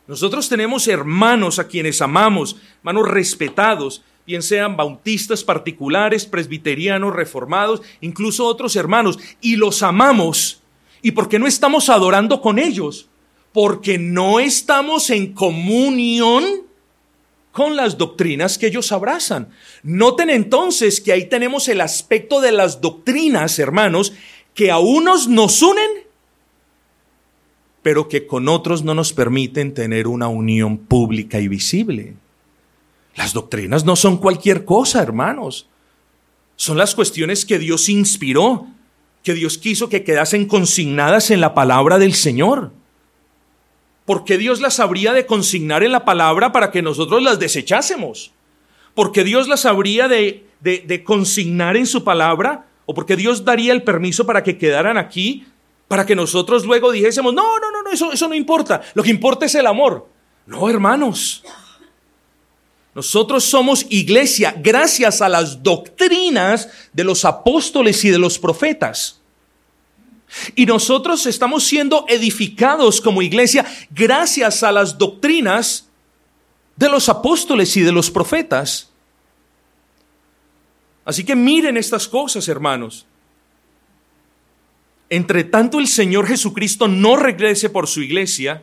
Nosotros 0.09 0.49
tenemos 0.49 0.89
hermanos 0.89 1.59
a 1.59 1.69
quienes 1.69 2.03
amamos, 2.03 2.57
hermanos 2.79 3.09
respetados, 3.09 4.03
bien 4.27 4.43
sean 4.43 4.77
bautistas 4.77 5.45
particulares, 5.45 6.27
presbiterianos, 6.27 7.15
reformados, 7.15 7.83
incluso 8.01 8.47
otros 8.47 8.75
hermanos, 8.77 9.19
y 9.41 9.57
los 9.57 9.83
amamos. 9.83 10.61
¿Y 11.03 11.13
por 11.13 11.29
qué 11.29 11.39
no 11.39 11.47
estamos 11.47 11.89
adorando 11.89 12.41
con 12.41 12.59
ellos? 12.59 13.09
Porque 13.53 13.99
no 13.99 14.41
estamos 14.41 15.11
en 15.11 15.33
comunión 15.33 16.45
con 17.53 17.77
las 17.77 17.99
doctrinas 17.99 18.57
que 18.57 18.67
ellos 18.67 18.93
abrazan. 18.93 19.51
Noten 19.83 20.31
entonces 20.31 21.01
que 21.01 21.13
ahí 21.13 21.29
tenemos 21.29 21.69
el 21.69 21.81
aspecto 21.83 22.41
de 22.41 22.53
las 22.53 22.81
doctrinas, 22.81 23.59
hermanos, 23.59 24.15
que 24.55 24.71
a 24.71 24.79
unos 24.79 25.29
nos 25.29 25.63
unen, 25.63 25.91
pero 27.83 28.09
que 28.09 28.27
con 28.27 28.49
otros 28.49 28.83
no 28.83 28.95
nos 28.95 29.13
permiten 29.13 29.75
tener 29.75 30.07
una 30.07 30.29
unión 30.29 30.79
pública 30.79 31.41
y 31.41 31.49
visible. 31.49 32.15
Las 33.17 33.35
doctrinas 33.35 33.85
no 33.85 33.97
son 33.97 34.17
cualquier 34.17 34.65
cosa, 34.65 35.03
hermanos. 35.03 35.69
Son 36.57 36.79
las 36.79 36.95
cuestiones 36.95 37.45
que 37.45 37.59
Dios 37.59 37.89
inspiró, 37.89 38.67
que 39.23 39.35
Dios 39.35 39.59
quiso 39.59 39.89
que 39.89 40.05
quedasen 40.05 40.47
consignadas 40.47 41.31
en 41.31 41.41
la 41.41 41.55
palabra 41.55 41.99
del 41.99 42.15
Señor. 42.15 42.73
¿Por 44.05 44.25
qué 44.25 44.39
Dios 44.39 44.61
las 44.61 44.81
habría 44.81 45.13
de 45.13 45.27
consignar 45.27 45.83
en 45.83 45.93
la 45.93 46.05
palabra 46.05 46.53
para 46.53 46.71
que 46.71 46.83
nosotros 46.83 47.23
las 47.23 47.39
desechásemos? 47.39 48.33
¿Por 48.95 49.13
qué 49.13 49.25
Dios 49.25 49.49
las 49.49 49.65
habría 49.65 50.09
de, 50.09 50.47
de, 50.61 51.05
consignar 51.05 51.77
en 51.77 51.87
su 51.87 52.05
palabra? 52.05 52.67
¿O 52.85 52.95
porque 52.95 53.17
Dios 53.17 53.45
daría 53.45 53.73
el 53.73 53.83
permiso 53.83 54.27
para 54.27 54.43
que 54.43 54.59
quedaran 54.59 54.99
aquí? 54.99 55.47
Para 55.89 56.05
que 56.05 56.15
nosotros 56.15 56.65
luego 56.65 56.93
dijésemos, 56.93 57.33
no, 57.33 57.59
no, 57.59 57.71
no, 57.71 57.83
no 57.83 57.91
eso, 57.91 58.13
eso 58.13 58.29
no 58.29 58.35
importa. 58.35 58.83
Lo 58.95 59.03
que 59.03 59.11
importa 59.11 59.47
es 59.47 59.55
el 59.55 59.67
amor. 59.67 60.09
No, 60.47 60.69
hermanos. 60.69 61.43
Nosotros 62.95 63.45
somos 63.45 63.87
iglesia 63.89 64.55
gracias 64.59 65.23
a 65.23 65.29
las 65.29 65.63
doctrinas 65.63 66.69
de 66.93 67.05
los 67.05 67.25
apóstoles 67.25 68.05
y 68.05 68.11
de 68.11 68.19
los 68.19 68.39
profetas. 68.39 69.22
Y 70.55 70.67
nosotros 70.67 71.27
estamos 71.27 71.65
siendo 71.65 72.05
edificados 72.09 73.01
como 73.01 73.23
iglesia 73.23 73.65
gracias 73.91 74.63
a 74.63 74.73
las 74.73 74.97
doctrinas 74.99 75.89
de 76.77 76.89
los 76.89 77.09
apóstoles 77.09 77.77
y 77.77 77.83
de 77.83 77.93
los 77.93 78.11
profetas. 78.11 78.91
Así 81.05 81.25
que 81.25 81.35
miren 81.35 81.77
estas 81.77 82.09
cosas, 82.09 82.49
hermanos. 82.49 83.07
Entre 85.11 85.45
tanto 85.45 85.79
el 85.79 85.89
Señor 85.89 86.27
Jesucristo 86.27 86.89
no 86.89 87.17
regrese 87.17 87.69
por 87.69 87.87
su 87.87 88.01
iglesia 88.01 88.63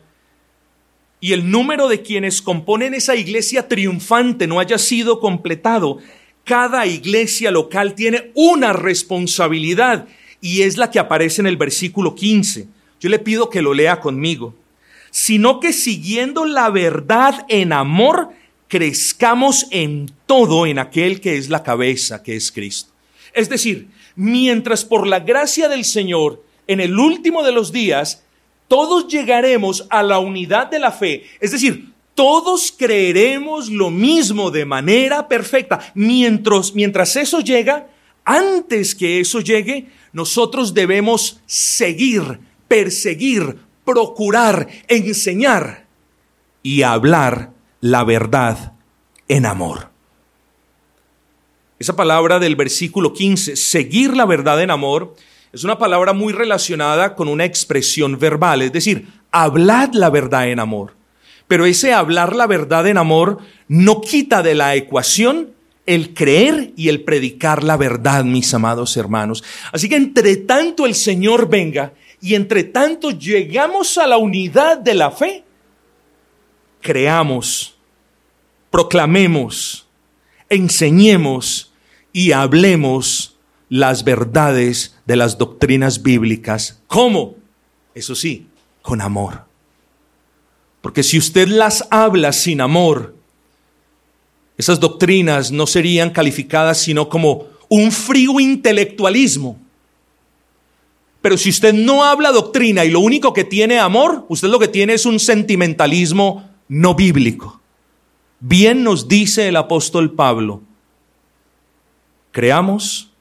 y 1.20 1.34
el 1.34 1.52
número 1.52 1.88
de 1.88 2.02
quienes 2.02 2.42
componen 2.42 2.94
esa 2.94 3.16
iglesia 3.16 3.68
triunfante 3.68 4.48
no 4.48 4.60
haya 4.60 4.78
sido 4.78 5.20
completado, 5.20 6.00
cada 6.46 6.88
iglesia 6.88 7.52
local 7.52 7.94
tiene 7.94 8.32
una 8.34 8.74
responsabilidad 8.74 10.08
y 10.42 10.62
es 10.62 10.78
la 10.78 10.92
que 10.92 11.00
aparece 11.00 11.42
en 11.42 11.48
el 11.48 11.58
versículo 11.58 12.16
15. 12.16 12.68
Yo 13.00 13.10
le 13.10 13.20
pido 13.20 13.50
que 13.50 13.62
lo 13.62 13.74
lea 13.74 14.00
conmigo. 14.00 14.54
Sino 15.12 15.60
que 15.60 15.74
siguiendo 15.74 16.46
la 16.46 16.70
verdad 16.70 17.46
en 17.50 17.74
amor, 17.74 18.30
crezcamos 18.68 19.68
en 19.72 20.12
todo 20.26 20.66
en 20.66 20.80
aquel 20.80 21.20
que 21.20 21.38
es 21.38 21.50
la 21.50 21.64
cabeza, 21.64 22.22
que 22.22 22.36
es 22.36 22.52
Cristo. 22.52 22.92
Es 23.34 23.50
decir, 23.50 23.88
mientras 24.16 24.86
por 24.86 25.08
la 25.08 25.20
gracia 25.20 25.68
del 25.68 25.86
Señor, 25.86 26.44
en 26.68 26.80
el 26.80 26.98
último 26.98 27.44
de 27.44 27.52
los 27.52 27.72
días, 27.72 28.24
todos 28.68 29.08
llegaremos 29.08 29.88
a 29.90 30.04
la 30.04 30.20
unidad 30.20 30.68
de 30.68 30.80
la 30.80 30.92
fe, 30.92 31.24
es 31.40 31.52
decir, 31.52 31.90
todos 32.14 32.74
creeremos 32.78 33.70
lo 33.70 33.90
mismo 33.90 34.52
de 34.52 34.66
manera 34.66 35.30
perfecta. 35.30 35.80
Mientras, 35.94 36.76
mientras 36.76 37.16
eso 37.16 37.40
llega, 37.40 37.88
antes 38.26 38.94
que 38.94 39.22
eso 39.22 39.40
llegue, 39.40 39.88
nosotros 40.14 40.74
debemos 40.74 41.42
seguir, 41.46 42.40
perseguir, 42.68 43.58
procurar, 43.86 44.68
enseñar 44.88 45.88
y 46.64 46.84
hablar 46.84 47.52
la 47.82 48.04
verdad 48.04 48.74
en 49.28 49.46
amor. 49.46 49.90
Esa 51.80 51.96
palabra 51.96 52.40
del 52.40 52.56
versículo 52.56 53.14
15, 53.14 53.56
seguir 53.56 54.16
la 54.16 54.26
verdad 54.26 54.62
en 54.62 54.70
amor, 54.70 55.16
es 55.54 55.64
una 55.64 55.78
palabra 55.78 56.14
muy 56.14 56.34
relacionada 56.34 57.16
con 57.16 57.28
una 57.28 57.46
expresión 57.46 58.20
verbal, 58.20 58.62
es 58.62 58.74
decir, 58.74 59.08
hablad 59.32 59.94
la 59.94 60.10
verdad 60.10 60.50
en 60.50 60.60
amor. 60.60 60.94
Pero 61.48 61.66
ese 61.66 61.94
hablar 61.94 62.36
la 62.36 62.46
verdad 62.46 62.86
en 62.86 62.98
amor 62.98 63.40
no 63.68 64.02
quita 64.02 64.44
de 64.44 64.56
la 64.56 64.76
ecuación 64.76 65.54
el 65.90 66.14
creer 66.14 66.72
y 66.78 66.90
el 66.90 67.04
predicar 67.04 67.64
la 67.64 67.76
verdad, 67.76 68.24
mis 68.24 68.54
amados 68.54 68.96
hermanos. 68.96 69.44
Así 69.72 69.90
que 69.90 69.96
entre 69.96 70.38
tanto 70.38 70.86
el 70.86 70.94
Señor 70.94 71.50
venga 71.50 71.94
y 72.22 72.36
entre 72.36 72.64
tanto 72.64 73.10
llegamos 73.10 73.98
a 73.98 74.06
la 74.06 74.18
unidad 74.18 74.78
de 74.78 74.94
la 74.94 75.10
fe, 75.10 75.44
creamos, 76.80 77.76
proclamemos, 78.70 79.88
enseñemos 80.48 81.74
y 82.14 82.34
hablemos 82.34 83.40
las 83.68 84.04
verdades 84.04 84.96
de 85.08 85.16
las 85.16 85.40
doctrinas 85.40 86.04
bíblicas. 86.04 86.84
¿Cómo? 86.86 87.34
Eso 87.96 88.14
sí, 88.14 88.46
con 88.84 89.02
amor. 89.02 89.46
Porque 90.82 91.02
si 91.02 91.18
usted 91.18 91.48
las 91.48 91.88
habla 91.90 92.32
sin 92.32 92.62
amor, 92.62 93.16
esas 94.60 94.82
doctrinas 94.82 95.54
no 95.54 95.66
serían 95.66 96.10
calificadas 96.10 96.80
sino 96.80 97.08
como 97.08 97.46
un 97.70 97.94
frío 97.94 98.42
intelectualismo. 98.42 99.58
Pero 101.22 101.38
si 101.38 101.50
usted 101.50 101.74
no 101.74 102.04
habla 102.04 102.34
doctrina 102.34 102.84
y 102.84 102.90
lo 102.90 103.00
único 103.00 103.32
que 103.32 103.46
tiene 103.46 103.80
amor, 103.80 104.26
usted 104.28 104.50
lo 104.50 104.60
que 104.60 104.68
tiene 104.68 104.96
es 104.96 105.06
un 105.06 105.18
sentimentalismo 105.18 106.50
no 106.68 106.94
bíblico. 106.94 107.62
Bien 108.42 108.84
nos 108.84 109.08
dice 109.08 109.48
el 109.48 109.56
apóstol 109.56 110.12
Pablo, 110.12 110.62
creamos, 112.32 113.12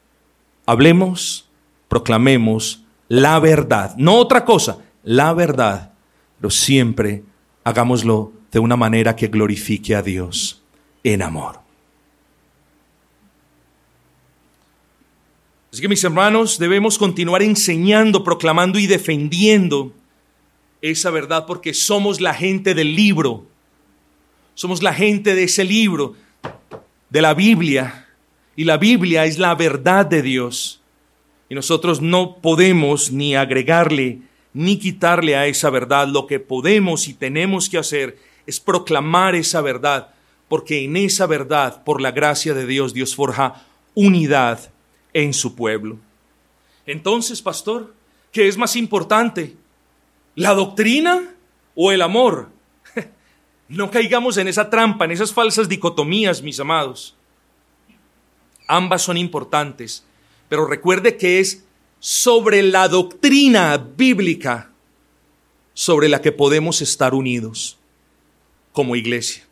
hablemos, 0.66 1.48
proclamemos 1.87 2.83
la 3.07 3.38
verdad, 3.38 3.94
no 3.96 4.16
otra 4.16 4.44
cosa, 4.44 4.79
la 5.05 5.33
verdad, 5.35 5.92
pero 6.40 6.51
siempre 6.51 7.22
hagámoslo 7.62 8.33
de 8.51 8.59
una 8.59 8.74
manera 8.74 9.14
que 9.14 9.29
glorifique 9.29 9.94
a 9.94 10.03
Dios 10.03 10.58
en 11.04 11.22
amor. 11.22 11.61
Así 15.72 15.82
que 15.82 15.88
mis 15.88 16.02
hermanos, 16.02 16.58
debemos 16.58 16.98
continuar 16.98 17.42
enseñando, 17.42 18.24
proclamando 18.24 18.78
y 18.78 18.87
defendiendo 18.87 19.92
esa 20.80 21.11
verdad 21.11 21.46
porque 21.46 21.74
somos 21.74 22.20
la 22.20 22.34
gente 22.34 22.74
del 22.74 22.94
libro. 22.96 23.46
Somos 24.54 24.82
la 24.82 24.94
gente 24.94 25.34
de 25.34 25.44
ese 25.44 25.64
libro, 25.64 26.16
de 27.11 27.22
la 27.22 27.34
Biblia. 27.34 28.08
Y 28.56 28.64
la 28.64 28.76
Biblia 28.76 29.24
es 29.24 29.38
la 29.38 29.54
verdad 29.54 30.06
de 30.06 30.22
Dios. 30.22 30.80
Y 31.48 31.54
nosotros 31.54 32.00
no 32.00 32.37
podemos 32.37 33.12
ni 33.12 33.37
agregarle 33.37 34.20
ni 34.54 34.78
quitarle 34.78 35.37
a 35.37 35.46
esa 35.46 35.70
verdad. 35.70 36.08
Lo 36.08 36.26
que 36.26 36.40
podemos 36.40 37.08
y 37.08 37.14
tenemos 37.14 37.68
que 37.68 37.78
hacer 37.78 38.18
es 38.46 38.58
proclamar 38.58 39.34
esa 39.34 39.61
verdad 39.61 40.08
porque 40.48 40.84
en 40.84 40.96
esa 40.96 41.26
verdad, 41.26 41.84
por 41.84 42.00
la 42.00 42.11
gracia 42.11 42.54
de 42.54 42.66
Dios, 42.66 42.94
Dios 42.94 43.14
forja 43.14 43.66
unidad 43.94 44.70
en 45.12 45.34
su 45.34 45.54
pueblo. 45.54 45.98
Entonces, 46.87 47.42
pastor, 47.42 47.94
¿qué 48.32 48.48
es 48.48 48.56
más 48.56 48.76
importante? 48.76 49.56
¿La 50.34 50.54
doctrina 50.54 51.34
o 51.74 51.92
el 51.92 52.02
amor? 52.02 52.50
No 53.68 53.90
caigamos 53.90 54.38
en 54.38 54.48
esa 54.48 54.70
trampa, 54.70 55.04
en 55.04 55.11
esas 55.11 55.30
falsas 55.30 55.68
dicotomías, 55.68 56.40
mis 56.40 56.58
amados. 56.58 57.14
Ambas 58.66 59.02
son 59.02 59.18
importantes, 59.18 60.06
pero 60.48 60.66
recuerde 60.66 61.18
que 61.18 61.38
es 61.38 61.66
sobre 62.00 62.62
la 62.62 62.88
doctrina 62.88 63.76
bíblica 63.76 64.70
sobre 65.74 66.08
la 66.08 66.22
que 66.22 66.32
podemos 66.32 66.80
estar 66.80 67.14
unidos 67.14 67.78
como 68.72 68.96
iglesia. 68.96 69.47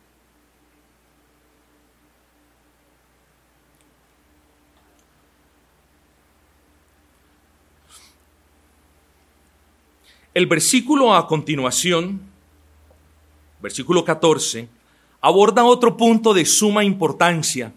El 10.36 10.44
versículo 10.44 11.14
a 11.14 11.26
continuación, 11.28 12.20
versículo 13.62 14.04
14, 14.04 14.68
aborda 15.22 15.64
otro 15.64 15.96
punto 15.96 16.34
de 16.34 16.44
suma 16.44 16.84
importancia, 16.84 17.72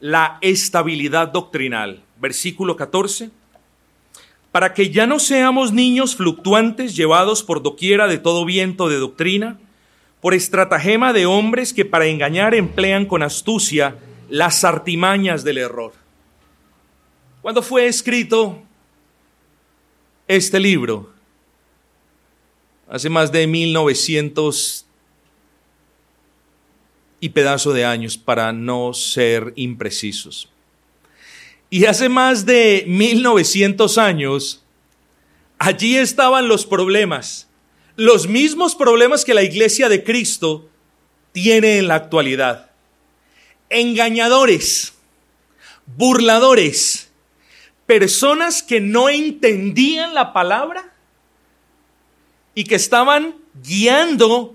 la 0.00 0.38
estabilidad 0.40 1.28
doctrinal. 1.28 2.02
Versículo 2.18 2.74
14, 2.74 3.30
para 4.50 4.72
que 4.72 4.88
ya 4.88 5.06
no 5.06 5.18
seamos 5.18 5.74
niños 5.74 6.16
fluctuantes 6.16 6.96
llevados 6.96 7.42
por 7.42 7.62
doquiera 7.62 8.08
de 8.08 8.16
todo 8.16 8.46
viento 8.46 8.88
de 8.88 8.96
doctrina, 8.96 9.60
por 10.22 10.32
estratagema 10.32 11.12
de 11.12 11.26
hombres 11.26 11.74
que 11.74 11.84
para 11.84 12.06
engañar 12.06 12.54
emplean 12.54 13.04
con 13.04 13.22
astucia 13.22 13.98
las 14.30 14.64
artimañas 14.64 15.44
del 15.44 15.58
error. 15.58 15.92
¿Cuándo 17.42 17.60
fue 17.60 17.88
escrito 17.88 18.62
este 20.26 20.58
libro? 20.58 21.19
Hace 22.90 23.08
más 23.08 23.30
de 23.30 23.46
1900 23.46 24.84
y 27.20 27.28
pedazo 27.28 27.72
de 27.72 27.84
años 27.84 28.18
para 28.18 28.52
no 28.52 28.92
ser 28.94 29.52
imprecisos. 29.54 30.50
Y 31.70 31.84
hace 31.84 32.08
más 32.08 32.46
de 32.46 32.84
1900 32.88 33.96
años, 33.96 34.64
allí 35.58 35.96
estaban 35.96 36.48
los 36.48 36.66
problemas, 36.66 37.48
los 37.94 38.26
mismos 38.26 38.74
problemas 38.74 39.24
que 39.24 39.34
la 39.34 39.44
iglesia 39.44 39.88
de 39.88 40.02
Cristo 40.02 40.68
tiene 41.30 41.78
en 41.78 41.86
la 41.86 41.94
actualidad. 41.94 42.72
Engañadores, 43.68 44.94
burladores, 45.86 47.12
personas 47.86 48.64
que 48.64 48.80
no 48.80 49.08
entendían 49.08 50.12
la 50.12 50.32
palabra 50.32 50.89
y 52.54 52.64
que 52.64 52.74
estaban 52.74 53.36
guiando 53.62 54.54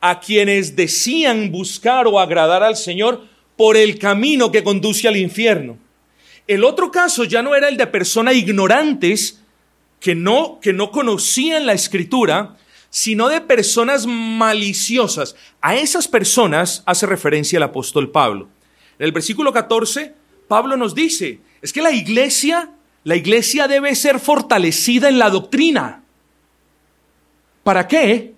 a 0.00 0.20
quienes 0.20 0.76
decían 0.76 1.50
buscar 1.50 2.06
o 2.06 2.18
agradar 2.18 2.62
al 2.62 2.76
Señor 2.76 3.24
por 3.56 3.76
el 3.76 3.98
camino 3.98 4.50
que 4.50 4.64
conduce 4.64 5.06
al 5.06 5.16
infierno. 5.16 5.78
El 6.46 6.64
otro 6.64 6.90
caso 6.90 7.24
ya 7.24 7.42
no 7.42 7.54
era 7.54 7.68
el 7.68 7.76
de 7.76 7.86
personas 7.86 8.34
ignorantes 8.34 9.40
que 10.00 10.14
no, 10.14 10.58
que 10.60 10.72
no 10.72 10.90
conocían 10.90 11.66
la 11.66 11.74
escritura, 11.74 12.56
sino 12.88 13.28
de 13.28 13.40
personas 13.40 14.06
maliciosas. 14.06 15.36
A 15.60 15.76
esas 15.76 16.08
personas 16.08 16.82
hace 16.86 17.06
referencia 17.06 17.58
el 17.58 17.62
apóstol 17.62 18.10
Pablo. 18.10 18.48
En 18.98 19.06
el 19.06 19.12
versículo 19.12 19.52
14, 19.52 20.14
Pablo 20.48 20.76
nos 20.76 20.94
dice, 20.94 21.40
es 21.62 21.72
que 21.72 21.82
la 21.82 21.92
iglesia, 21.92 22.70
la 23.04 23.16
iglesia 23.16 23.68
debe 23.68 23.94
ser 23.94 24.18
fortalecida 24.18 25.08
en 25.08 25.18
la 25.18 25.30
doctrina. 25.30 25.99
¿Para 27.62 27.86
qué? 27.86 28.34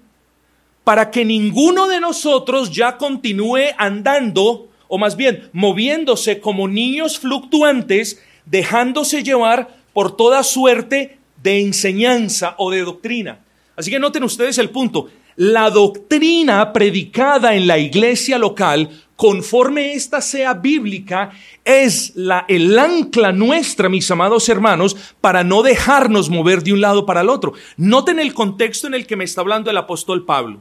Para 0.85 1.11
que 1.11 1.25
ninguno 1.25 1.87
de 1.89 2.01
nosotros 2.01 2.71
ya 2.73 2.97
continúe 2.97 3.73
andando, 3.79 4.69
o 4.89 4.99
más 4.99 5.17
bien 5.17 5.49
moviéndose 5.53 6.41
como 6.41 6.69
niños 6.69 7.19
fluctuantes, 7.19 8.21
dejándose 8.47 9.23
llevar 9.23 9.77
por 9.93 10.17
toda 10.17 10.43
suerte 10.43 11.19
de 11.43 11.61
enseñanza 11.61 12.55
o 12.59 12.71
de 12.71 12.81
doctrina. 12.83 13.41
Así 13.77 13.91
que 13.91 13.99
noten 13.99 14.25
ustedes 14.25 14.59
el 14.59 14.71
punto. 14.71 15.09
La 15.37 15.71
doctrina 15.71 16.73
predicada 16.73 17.55
en 17.55 17.67
la 17.67 17.79
iglesia 17.79 18.39
local 18.39 18.91
conforme 19.23 19.95
ésta 19.95 20.21
sea 20.21 20.53
bíblica, 20.55 21.31
es 21.65 22.11
la, 22.17 22.45
el 22.49 22.77
ancla 22.77 23.31
nuestra, 23.31 23.89
mis 23.89 24.11
amados 24.11 24.49
hermanos, 24.49 24.97
para 25.21 25.45
no 25.45 25.63
dejarnos 25.63 26.29
mover 26.29 26.65
de 26.65 26.73
un 26.73 26.81
lado 26.81 27.07
para 27.07 27.21
el 27.21 27.29
otro. 27.29 27.53
Noten 27.77 28.19
el 28.19 28.35
contexto 28.35 28.89
en 28.89 28.95
el 28.95 29.07
que 29.07 29.15
me 29.15 29.23
está 29.23 29.41
hablando 29.41 29.71
el 29.71 29.77
apóstol 29.77 30.25
Pablo. 30.25 30.61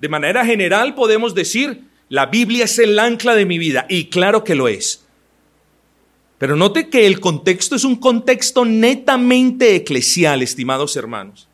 De 0.00 0.08
manera 0.08 0.46
general 0.46 0.94
podemos 0.94 1.34
decir, 1.34 1.82
la 2.08 2.24
Biblia 2.24 2.64
es 2.64 2.78
el 2.78 2.98
ancla 2.98 3.34
de 3.34 3.44
mi 3.44 3.58
vida, 3.58 3.84
y 3.90 4.06
claro 4.06 4.42
que 4.42 4.54
lo 4.54 4.68
es. 4.68 5.04
Pero 6.38 6.56
note 6.56 6.88
que 6.88 7.06
el 7.06 7.20
contexto 7.20 7.76
es 7.76 7.84
un 7.84 7.96
contexto 7.96 8.64
netamente 8.64 9.76
eclesial, 9.76 10.40
estimados 10.40 10.96
hermanos. 10.96 11.46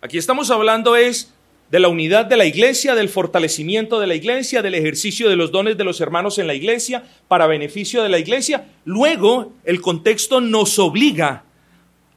Aquí 0.00 0.16
estamos 0.16 0.50
hablando 0.50 0.96
es 0.96 1.34
de 1.70 1.80
la 1.80 1.88
unidad 1.88 2.26
de 2.26 2.36
la 2.36 2.44
iglesia, 2.44 2.94
del 2.94 3.08
fortalecimiento 3.08 3.98
de 3.98 4.06
la 4.06 4.14
iglesia, 4.14 4.62
del 4.62 4.74
ejercicio 4.74 5.28
de 5.28 5.36
los 5.36 5.50
dones 5.50 5.76
de 5.76 5.84
los 5.84 6.00
hermanos 6.00 6.38
en 6.38 6.46
la 6.46 6.54
iglesia 6.54 7.02
para 7.28 7.46
beneficio 7.46 8.02
de 8.02 8.08
la 8.08 8.18
iglesia. 8.18 8.66
Luego, 8.84 9.52
el 9.64 9.80
contexto 9.80 10.40
nos 10.40 10.78
obliga 10.78 11.44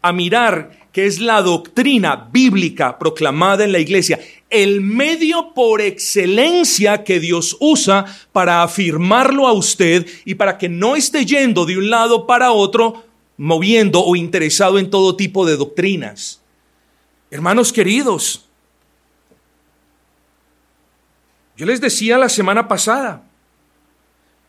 a 0.01 0.13
mirar 0.13 0.79
que 0.91 1.05
es 1.05 1.19
la 1.19 1.41
doctrina 1.41 2.29
bíblica 2.31 2.97
proclamada 2.97 3.63
en 3.63 3.71
la 3.71 3.79
iglesia, 3.79 4.19
el 4.49 4.81
medio 4.81 5.53
por 5.53 5.81
excelencia 5.81 7.03
que 7.03 7.19
Dios 7.19 7.57
usa 7.59 8.05
para 8.31 8.63
afirmarlo 8.63 9.47
a 9.47 9.53
usted 9.53 10.07
y 10.25 10.35
para 10.35 10.57
que 10.57 10.69
no 10.69 10.95
esté 10.95 11.25
yendo 11.25 11.65
de 11.65 11.77
un 11.77 11.89
lado 11.89 12.25
para 12.25 12.51
otro, 12.51 13.03
moviendo 13.38 14.03
o 14.03 14.15
interesado 14.15 14.79
en 14.79 14.89
todo 14.89 15.15
tipo 15.15 15.45
de 15.45 15.57
doctrinas. 15.57 16.41
Hermanos 17.29 17.71
queridos, 17.71 18.48
yo 21.60 21.65
les 21.65 21.82
decía 21.82 22.17
la 22.17 22.30
semana 22.30 22.69
pasada, 22.69 23.22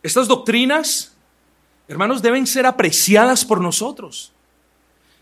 estas 0.00 0.28
doctrinas, 0.28 1.12
hermanos, 1.88 2.22
deben 2.22 2.46
ser 2.46 2.66
apreciadas 2.66 3.44
por 3.44 3.60
nosotros. 3.60 4.30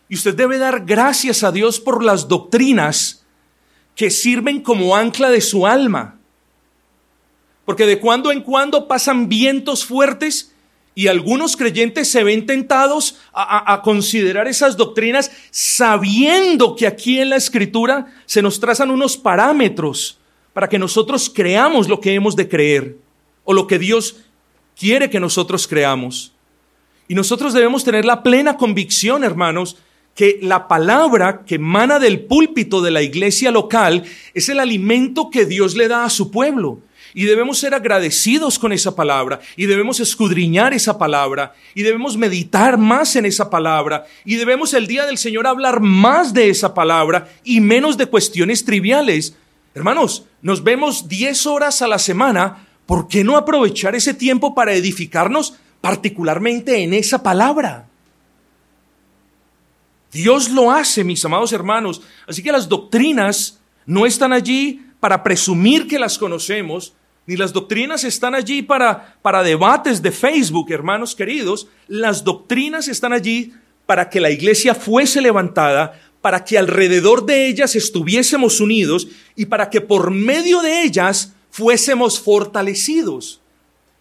Y 0.07 0.15
usted 0.15 0.35
debe 0.35 0.59
dar 0.59 0.85
gracias 0.85 1.43
a 1.43 1.51
Dios 1.51 1.81
por 1.81 2.05
las 2.05 2.29
doctrinas 2.29 3.25
que 3.97 4.11
sirven 4.11 4.61
como 4.61 4.95
ancla 4.97 5.31
de 5.31 5.41
su 5.41 5.67
alma. 5.67 6.19
Porque 7.65 7.87
de 7.87 7.99
cuando 7.99 8.33
en 8.33 8.43
cuando 8.43 8.87
pasan 8.87 9.31
vientos 9.31 9.87
fuertes 9.87 10.53
y 10.95 11.07
algunos 11.07 11.57
creyentes 11.57 12.11
se 12.11 12.23
ven 12.23 12.45
tentados 12.45 13.17
a, 13.33 13.73
a, 13.73 13.81
considerar 13.81 14.47
esas 14.47 14.77
doctrinas 14.77 15.31
sabiendo 15.51 16.77
que 16.77 16.87
aquí 16.87 17.19
en 17.19 17.31
la 17.31 17.37
escritura 17.37 18.15
se 18.27 18.43
nos 18.43 18.61
trazan 18.61 18.91
unos 18.91 19.17
parámetros 19.17 20.19
para 20.59 20.69
que 20.69 20.81
nosotros 20.81 21.31
creamos 21.33 21.89
lo 21.89 22.01
que 22.01 22.15
hemos 22.15 22.35
de 22.35 22.49
creer 22.49 22.97
o 23.45 23.53
lo 23.53 23.69
que 23.69 23.79
Dios 23.79 24.25
quiere 24.77 25.09
que 25.09 25.21
nosotros 25.21 25.69
creamos. 25.69 26.33
Y 27.07 27.15
nosotros 27.15 27.53
debemos 27.53 27.85
tener 27.85 28.05
la 28.05 28.25
plena 28.25 28.57
convicción, 28.57 29.23
hermanos, 29.23 29.77
que 30.17 30.41
la 30.43 30.67
palabra 30.67 31.45
que 31.47 31.55
emana 31.55 32.01
del 32.01 32.23
púlpito 32.23 32.83
de 32.83 32.91
la 32.91 33.03
iglesia 33.03 33.53
local 33.53 34.03
es 34.35 34.49
el 34.49 34.59
alimento 34.59 35.31
que 35.31 35.47
Dios 35.47 35.77
le 35.77 35.87
da 35.87 36.05
a 36.05 36.11
su 36.11 36.33
pueblo. 36.33 36.81
Y 37.15 37.23
debemos 37.23 37.61
ser 37.61 37.73
agradecidos 37.73 38.59
con 38.59 38.73
esa 38.73 38.97
palabra, 38.97 39.39
y 39.55 39.67
debemos 39.67 40.01
escudriñar 40.01 40.75
esa 40.75 40.99
palabra, 40.99 41.55
y 41.73 41.85
debemos 41.85 42.17
meditar 42.17 42.79
más 42.79 43.15
en 43.15 43.27
esa 43.27 43.49
palabra, 43.49 44.07
y 44.25 44.35
debemos 44.35 44.75
el 44.75 44.89
día 44.89 45.07
del 45.07 45.19
Señor 45.19 45.47
hablar 45.47 45.79
más 45.79 46.35
de 46.35 46.51
esa 46.51 46.75
palabra 46.75 47.29
y 47.45 47.61
menos 47.61 47.97
de 47.97 48.07
cuestiones 48.07 48.65
triviales. 48.65 49.37
Hermanos, 49.75 50.25
nos 50.43 50.63
vemos 50.65 51.09
10 51.09 51.47
horas 51.47 51.83
a 51.83 51.89
la 51.89 51.99
semana 51.99 52.69
¿por 52.89 53.07
qué 53.07 53.23
no 53.23 53.37
aprovechar 53.37 53.95
ese 53.95 54.15
tiempo 54.15 54.55
para 54.55 54.73
edificarnos 54.73 55.55
particularmente 55.83 56.83
en 56.83 56.95
esa 56.95 57.23
palabra? 57.23 57.87
Dios 60.11 60.49
lo 60.49 60.71
hace, 60.71 61.05
mis 61.05 61.23
amados 61.23 61.53
hermanos. 61.53 62.01
Así 62.27 62.43
que 62.43 62.51
las 62.51 62.67
doctrinas 62.67 63.61
no 63.85 64.07
están 64.07 64.33
allí 64.33 64.87
para 65.01 65.23
presumir 65.23 65.87
que 65.87 65.99
las 65.99 66.17
conocemos, 66.17 66.95
ni 67.27 67.37
las 67.37 67.53
doctrinas 67.53 68.05
están 68.05 68.35
allí 68.35 68.63
para, 68.63 69.19
para 69.21 69.43
debates 69.43 70.01
de 70.01 70.11
Facebook, 70.11 70.73
hermanos 70.73 71.15
queridos. 71.15 71.69
Las 71.89 72.25
doctrinas 72.25 72.89
están 72.89 73.13
allí 73.13 73.53
para 73.85 74.09
que 74.09 74.19
la 74.19 74.31
iglesia 74.31 74.75
fuese 74.75 75.21
levantada, 75.21 76.01
para 76.21 76.45
que 76.45 76.59
alrededor 76.59 77.27
de 77.27 77.49
ellas 77.49 77.77
estuviésemos 77.77 78.61
unidos 78.61 79.09
y 79.37 79.47
para 79.47 79.71
que 79.71 79.81
por 79.81 80.11
medio 80.11 80.61
de 80.61 80.83
ellas 80.83 81.35
fuésemos 81.51 82.21
fortalecidos. 82.21 83.41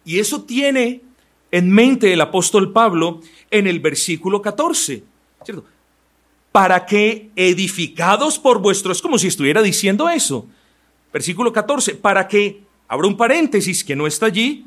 Y 0.04 0.18
eso 0.18 0.42
tiene 0.42 1.02
en 1.50 1.70
mente 1.70 2.12
el 2.12 2.20
apóstol 2.20 2.72
Pablo 2.72 3.20
en 3.50 3.66
el 3.66 3.80
versículo 3.80 4.42
14, 4.42 5.02
¿cierto? 5.44 5.64
Para 6.52 6.86
que 6.86 7.30
edificados 7.36 8.38
por 8.38 8.58
vuestros, 8.60 8.98
es 8.98 9.02
como 9.02 9.18
si 9.18 9.28
estuviera 9.28 9.62
diciendo 9.62 10.08
eso. 10.08 10.46
Versículo 11.12 11.52
14, 11.52 11.94
para 11.94 12.26
que, 12.26 12.62
abra 12.88 13.06
un 13.06 13.16
paréntesis 13.16 13.84
que 13.84 13.96
no 13.96 14.06
está 14.06 14.26
allí, 14.26 14.66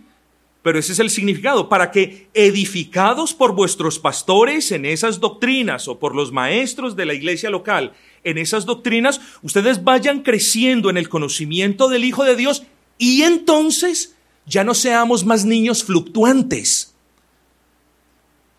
pero 0.63 0.77
ese 0.77 0.93
es 0.93 0.99
el 0.99 1.09
significado, 1.09 1.69
para 1.69 1.89
que 1.91 2.27
edificados 2.33 3.33
por 3.33 3.53
vuestros 3.53 3.97
pastores 3.97 4.71
en 4.71 4.85
esas 4.85 5.19
doctrinas 5.19 5.87
o 5.87 5.97
por 5.97 6.15
los 6.15 6.31
maestros 6.31 6.95
de 6.95 7.05
la 7.05 7.15
iglesia 7.15 7.49
local 7.49 7.93
en 8.23 8.37
esas 8.37 8.65
doctrinas, 8.65 9.19
ustedes 9.41 9.83
vayan 9.83 10.21
creciendo 10.21 10.91
en 10.91 10.97
el 10.97 11.09
conocimiento 11.09 11.89
del 11.89 12.05
Hijo 12.05 12.23
de 12.23 12.35
Dios 12.35 12.63
y 12.99 13.23
entonces 13.23 14.15
ya 14.45 14.63
no 14.63 14.75
seamos 14.75 15.25
más 15.25 15.45
niños 15.45 15.83
fluctuantes. 15.83 16.93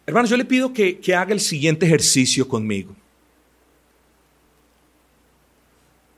Hermanos, 0.05 0.31
yo 0.31 0.37
le 0.37 0.45
pido 0.45 0.73
que, 0.73 0.99
que 0.99 1.15
haga 1.15 1.33
el 1.33 1.41
siguiente 1.41 1.87
ejercicio 1.87 2.49
conmigo. 2.49 2.97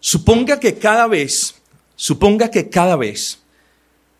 Suponga 0.00 0.58
que 0.58 0.78
cada 0.78 1.06
vez, 1.06 1.60
suponga 1.94 2.50
que 2.50 2.70
cada 2.70 2.96
vez 2.96 3.43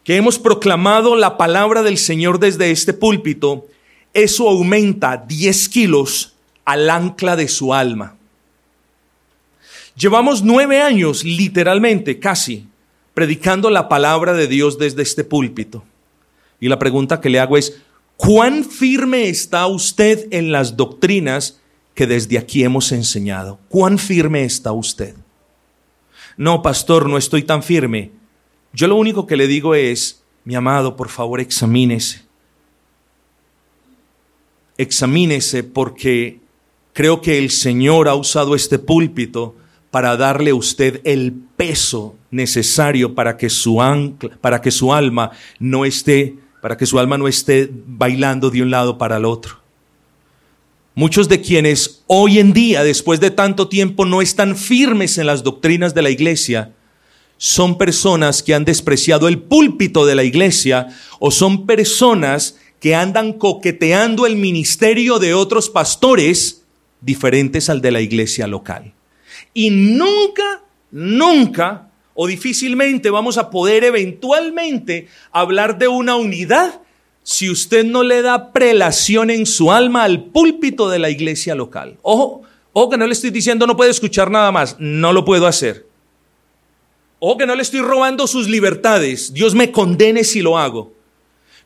que 0.04 0.16
hemos 0.16 0.38
proclamado 0.38 1.16
la 1.16 1.36
palabra 1.36 1.82
del 1.82 1.98
Señor 1.98 2.38
desde 2.38 2.70
este 2.70 2.92
púlpito, 2.92 3.66
eso 4.12 4.48
aumenta 4.48 5.16
10 5.16 5.68
kilos 5.70 6.34
al 6.64 6.88
ancla 6.90 7.36
de 7.36 7.48
su 7.48 7.74
alma. 7.74 8.16
Llevamos 9.96 10.42
nueve 10.42 10.80
años, 10.80 11.24
literalmente, 11.24 12.18
casi, 12.18 12.66
predicando 13.14 13.70
la 13.70 13.88
palabra 13.88 14.34
de 14.34 14.46
Dios 14.46 14.78
desde 14.78 15.02
este 15.02 15.24
púlpito. 15.24 15.84
Y 16.60 16.68
la 16.68 16.78
pregunta 16.78 17.20
que 17.20 17.30
le 17.30 17.40
hago 17.40 17.56
es, 17.56 17.80
¿cuán 18.16 18.64
firme 18.64 19.28
está 19.28 19.66
usted 19.66 20.26
en 20.32 20.52
las 20.52 20.76
doctrinas 20.76 21.60
que 21.94 22.06
desde 22.06 22.38
aquí 22.38 22.64
hemos 22.64 22.92
enseñado? 22.92 23.60
¿Cuán 23.68 23.98
firme 23.98 24.44
está 24.44 24.72
usted? 24.72 25.14
No, 26.36 26.60
pastor, 26.60 27.08
no 27.08 27.16
estoy 27.16 27.44
tan 27.44 27.62
firme. 27.62 28.10
Yo 28.74 28.88
lo 28.88 28.96
único 28.96 29.26
que 29.26 29.36
le 29.36 29.46
digo 29.46 29.76
es, 29.76 30.24
mi 30.44 30.56
amado, 30.56 30.96
por 30.96 31.08
favor, 31.08 31.40
examínese. 31.40 32.22
Examínese 34.76 35.62
porque 35.62 36.40
creo 36.92 37.20
que 37.20 37.38
el 37.38 37.50
Señor 37.50 38.08
ha 38.08 38.16
usado 38.16 38.56
este 38.56 38.80
púlpito 38.80 39.54
para 39.92 40.16
darle 40.16 40.50
a 40.50 40.56
usted 40.56 41.00
el 41.04 41.32
peso 41.56 42.16
necesario 42.32 43.14
para 43.14 43.36
que 43.36 43.48
su 43.48 43.78
para 44.40 44.60
que 44.60 44.72
su 44.72 44.92
alma 44.92 45.30
no 45.60 45.84
esté, 45.84 46.34
para 46.60 46.76
que 46.76 46.84
su 46.84 46.98
alma 46.98 47.16
no 47.16 47.28
esté 47.28 47.70
bailando 47.86 48.50
de 48.50 48.62
un 48.62 48.70
lado 48.72 48.98
para 48.98 49.18
el 49.18 49.24
otro. 49.24 49.60
Muchos 50.96 51.28
de 51.28 51.40
quienes 51.40 52.02
hoy 52.08 52.40
en 52.40 52.52
día, 52.52 52.82
después 52.82 53.20
de 53.20 53.30
tanto 53.30 53.68
tiempo, 53.68 54.04
no 54.04 54.20
están 54.20 54.56
firmes 54.56 55.16
en 55.18 55.26
las 55.28 55.44
doctrinas 55.44 55.94
de 55.94 56.02
la 56.02 56.10
iglesia, 56.10 56.72
son 57.36 57.78
personas 57.78 58.42
que 58.42 58.54
han 58.54 58.64
despreciado 58.64 59.28
el 59.28 59.38
púlpito 59.38 60.06
de 60.06 60.14
la 60.14 60.24
iglesia 60.24 60.88
o 61.18 61.30
son 61.30 61.66
personas 61.66 62.58
que 62.80 62.94
andan 62.94 63.32
coqueteando 63.32 64.26
el 64.26 64.36
ministerio 64.36 65.18
de 65.18 65.34
otros 65.34 65.70
pastores 65.70 66.64
diferentes 67.00 67.70
al 67.70 67.80
de 67.80 67.90
la 67.90 68.00
iglesia 68.00 68.46
local. 68.46 68.92
Y 69.52 69.70
nunca, 69.70 70.62
nunca 70.90 71.88
o 72.14 72.26
difícilmente 72.26 73.10
vamos 73.10 73.38
a 73.38 73.50
poder 73.50 73.84
eventualmente 73.84 75.08
hablar 75.32 75.78
de 75.78 75.88
una 75.88 76.16
unidad 76.16 76.80
si 77.22 77.48
usted 77.48 77.84
no 77.84 78.02
le 78.02 78.22
da 78.22 78.52
prelación 78.52 79.30
en 79.30 79.46
su 79.46 79.72
alma 79.72 80.04
al 80.04 80.24
púlpito 80.24 80.88
de 80.90 80.98
la 80.98 81.10
iglesia 81.10 81.54
local. 81.54 81.96
Ojo, 82.02 82.42
ojo 82.72 82.90
que 82.90 82.98
no 82.98 83.06
le 83.06 83.14
estoy 83.14 83.30
diciendo 83.30 83.66
no 83.66 83.76
puede 83.76 83.90
escuchar 83.90 84.30
nada 84.30 84.52
más, 84.52 84.76
no 84.78 85.12
lo 85.12 85.24
puedo 85.24 85.46
hacer. 85.46 85.86
Ojo 87.26 87.38
que 87.38 87.46
no 87.46 87.54
le 87.54 87.62
estoy 87.62 87.80
robando 87.80 88.26
sus 88.26 88.48
libertades, 88.48 89.32
Dios 89.32 89.54
me 89.54 89.72
condene 89.72 90.24
si 90.24 90.42
lo 90.42 90.58
hago. 90.58 90.92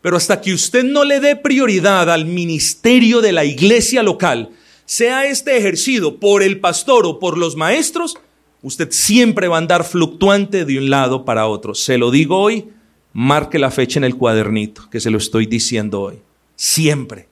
Pero 0.00 0.16
hasta 0.16 0.40
que 0.40 0.52
usted 0.52 0.84
no 0.84 1.02
le 1.02 1.18
dé 1.18 1.34
prioridad 1.34 2.08
al 2.12 2.26
ministerio 2.26 3.20
de 3.20 3.32
la 3.32 3.44
iglesia 3.44 4.04
local, 4.04 4.50
sea 4.84 5.26
este 5.26 5.56
ejercido 5.56 6.20
por 6.20 6.44
el 6.44 6.60
pastor 6.60 7.06
o 7.06 7.18
por 7.18 7.36
los 7.36 7.56
maestros, 7.56 8.18
usted 8.62 8.92
siempre 8.92 9.48
va 9.48 9.56
a 9.56 9.58
andar 9.58 9.82
fluctuante 9.82 10.64
de 10.64 10.78
un 10.78 10.90
lado 10.90 11.24
para 11.24 11.48
otro. 11.48 11.74
Se 11.74 11.98
lo 11.98 12.12
digo 12.12 12.38
hoy, 12.38 12.68
marque 13.12 13.58
la 13.58 13.72
fecha 13.72 13.98
en 13.98 14.04
el 14.04 14.14
cuadernito, 14.14 14.88
que 14.92 15.00
se 15.00 15.10
lo 15.10 15.18
estoy 15.18 15.46
diciendo 15.46 16.02
hoy. 16.02 16.20
Siempre. 16.54 17.27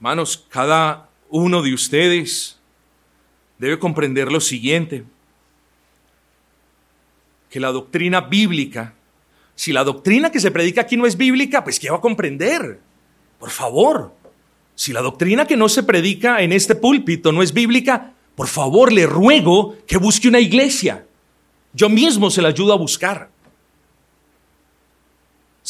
Hermanos, 0.00 0.46
cada 0.48 1.08
uno 1.28 1.62
de 1.62 1.72
ustedes 1.72 2.58
debe 3.58 3.78
comprender 3.78 4.32
lo 4.32 4.40
siguiente, 4.40 5.04
que 7.48 7.60
la 7.60 7.70
doctrina 7.70 8.20
bíblica 8.20 8.94
si 9.60 9.74
la 9.74 9.84
doctrina 9.84 10.32
que 10.32 10.40
se 10.40 10.50
predica 10.50 10.80
aquí 10.80 10.96
no 10.96 11.04
es 11.04 11.18
bíblica, 11.18 11.62
pues 11.62 11.78
¿qué 11.78 11.90
va 11.90 11.98
a 11.98 12.00
comprender? 12.00 12.80
Por 13.38 13.50
favor. 13.50 14.14
Si 14.74 14.90
la 14.90 15.02
doctrina 15.02 15.44
que 15.44 15.54
no 15.54 15.68
se 15.68 15.82
predica 15.82 16.40
en 16.40 16.52
este 16.52 16.74
púlpito 16.74 17.30
no 17.30 17.42
es 17.42 17.52
bíblica, 17.52 18.14
por 18.36 18.48
favor 18.48 18.90
le 18.90 19.04
ruego 19.04 19.76
que 19.86 19.98
busque 19.98 20.28
una 20.28 20.40
iglesia. 20.40 21.04
Yo 21.74 21.90
mismo 21.90 22.30
se 22.30 22.40
la 22.40 22.48
ayudo 22.48 22.72
a 22.72 22.78
buscar. 22.78 23.28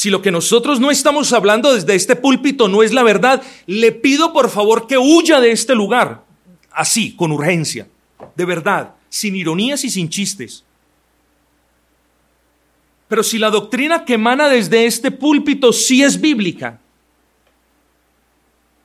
Si 0.01 0.09
lo 0.09 0.23
que 0.23 0.31
nosotros 0.31 0.81
no 0.81 0.91
estamos 0.91 1.31
hablando 1.35 1.75
desde 1.75 1.95
este 1.95 2.17
púlpito 2.17 2.69
no 2.69 2.83
es 2.83 2.95
la 2.95 3.03
verdad, 3.03 3.43
le 3.67 3.93
pido 3.93 4.33
por 4.33 4.49
favor 4.49 4.87
que 4.87 4.97
huya 4.97 5.41
de 5.41 5.53
este 5.53 5.75
lugar, 5.75 6.25
así, 6.73 7.15
con 7.15 7.33
urgencia, 7.33 7.87
de 8.35 8.45
verdad, 8.47 8.95
sin 9.11 9.37
ironías 9.37 9.85
y 9.85 9.91
sin 9.91 10.09
chistes. 10.09 10.65
Pero 13.09 13.23
si 13.23 13.37
la 13.37 13.51
doctrina 13.51 14.07
que 14.07 14.15
emana 14.15 14.49
desde 14.49 14.87
este 14.87 15.11
púlpito 15.11 15.71
sí 15.71 16.03
es 16.03 16.19
bíblica, 16.19 16.81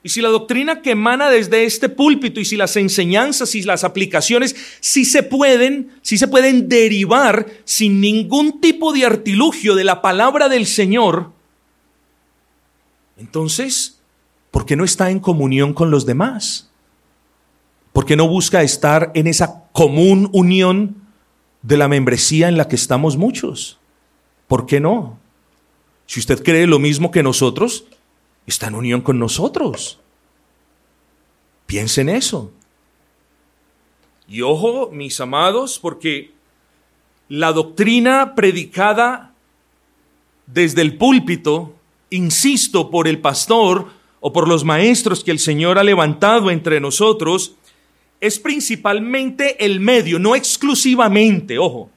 y 0.06 0.08
si 0.08 0.20
la 0.20 0.28
doctrina 0.28 0.82
que 0.82 0.92
emana 0.92 1.30
desde 1.30 1.64
este 1.64 1.88
púlpito 1.88 2.38
y 2.38 2.44
si 2.44 2.56
las 2.56 2.76
enseñanzas 2.76 3.56
y 3.56 3.62
las 3.62 3.82
aplicaciones 3.82 4.54
sí 4.78 5.04
se 5.04 5.24
pueden, 5.24 5.90
sí 6.00 6.16
se 6.16 6.28
pueden 6.28 6.68
derivar 6.68 7.44
sin 7.64 8.00
ningún 8.00 8.60
tipo 8.60 8.92
de 8.92 9.04
artilugio 9.04 9.74
de 9.74 9.82
la 9.82 10.02
palabra 10.02 10.48
del 10.48 10.66
Señor, 10.66 11.32
entonces, 13.18 13.98
¿por 14.52 14.64
qué 14.64 14.76
no 14.76 14.84
está 14.84 15.10
en 15.10 15.18
comunión 15.18 15.74
con 15.74 15.90
los 15.90 16.06
demás? 16.06 16.70
¿Por 17.92 18.06
qué 18.06 18.14
no 18.14 18.28
busca 18.28 18.62
estar 18.62 19.10
en 19.14 19.26
esa 19.26 19.64
común 19.72 20.30
unión 20.32 21.02
de 21.62 21.78
la 21.78 21.88
membresía 21.88 22.46
en 22.46 22.56
la 22.56 22.68
que 22.68 22.76
estamos 22.76 23.16
muchos? 23.16 23.80
¿Por 24.46 24.66
qué 24.66 24.78
no? 24.78 25.18
Si 26.06 26.20
usted 26.20 26.44
cree 26.44 26.68
lo 26.68 26.78
mismo 26.78 27.10
que 27.10 27.24
nosotros, 27.24 27.86
está 28.46 28.68
en 28.68 28.74
unión 28.74 29.00
con 29.00 29.18
nosotros. 29.18 29.98
Piensen 31.66 32.08
eso. 32.08 32.52
Y 34.28 34.42
ojo, 34.42 34.90
mis 34.92 35.20
amados, 35.20 35.78
porque 35.78 36.32
la 37.28 37.52
doctrina 37.52 38.34
predicada 38.34 39.34
desde 40.46 40.82
el 40.82 40.96
púlpito, 40.96 41.74
insisto, 42.10 42.90
por 42.90 43.08
el 43.08 43.20
pastor 43.20 43.88
o 44.20 44.32
por 44.32 44.48
los 44.48 44.64
maestros 44.64 45.22
que 45.22 45.30
el 45.30 45.38
Señor 45.38 45.78
ha 45.78 45.84
levantado 45.84 46.50
entre 46.50 46.80
nosotros, 46.80 47.56
es 48.20 48.38
principalmente 48.38 49.64
el 49.64 49.80
medio, 49.80 50.18
no 50.18 50.34
exclusivamente, 50.34 51.58
ojo, 51.58 51.90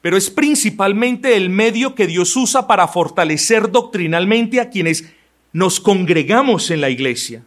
pero 0.00 0.16
es 0.16 0.30
principalmente 0.30 1.36
el 1.36 1.50
medio 1.50 1.94
que 1.94 2.06
Dios 2.06 2.34
usa 2.36 2.66
para 2.66 2.88
fortalecer 2.88 3.70
doctrinalmente 3.70 4.60
a 4.60 4.70
quienes 4.70 5.12
nos 5.52 5.80
congregamos 5.80 6.70
en 6.70 6.80
la 6.80 6.90
iglesia. 6.90 7.42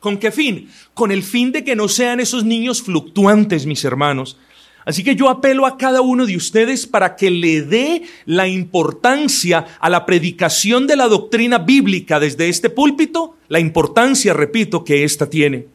¿Con 0.00 0.18
qué 0.18 0.32
fin? 0.32 0.68
Con 0.94 1.12
el 1.12 1.22
fin 1.22 1.52
de 1.52 1.64
que 1.64 1.76
no 1.76 1.88
sean 1.88 2.20
esos 2.20 2.44
niños 2.44 2.82
fluctuantes, 2.82 3.66
mis 3.66 3.84
hermanos. 3.84 4.36
Así 4.84 5.04
que 5.04 5.14
yo 5.14 5.28
apelo 5.28 5.64
a 5.64 5.78
cada 5.78 6.00
uno 6.00 6.26
de 6.26 6.36
ustedes 6.36 6.86
para 6.86 7.14
que 7.14 7.30
le 7.30 7.62
dé 7.62 8.02
la 8.26 8.48
importancia 8.48 9.64
a 9.78 9.88
la 9.88 10.04
predicación 10.04 10.88
de 10.88 10.96
la 10.96 11.06
doctrina 11.06 11.58
bíblica 11.58 12.18
desde 12.18 12.48
este 12.48 12.68
púlpito, 12.68 13.36
la 13.48 13.60
importancia, 13.60 14.34
repito, 14.34 14.84
que 14.84 15.04
ésta 15.04 15.30
tiene. 15.30 15.66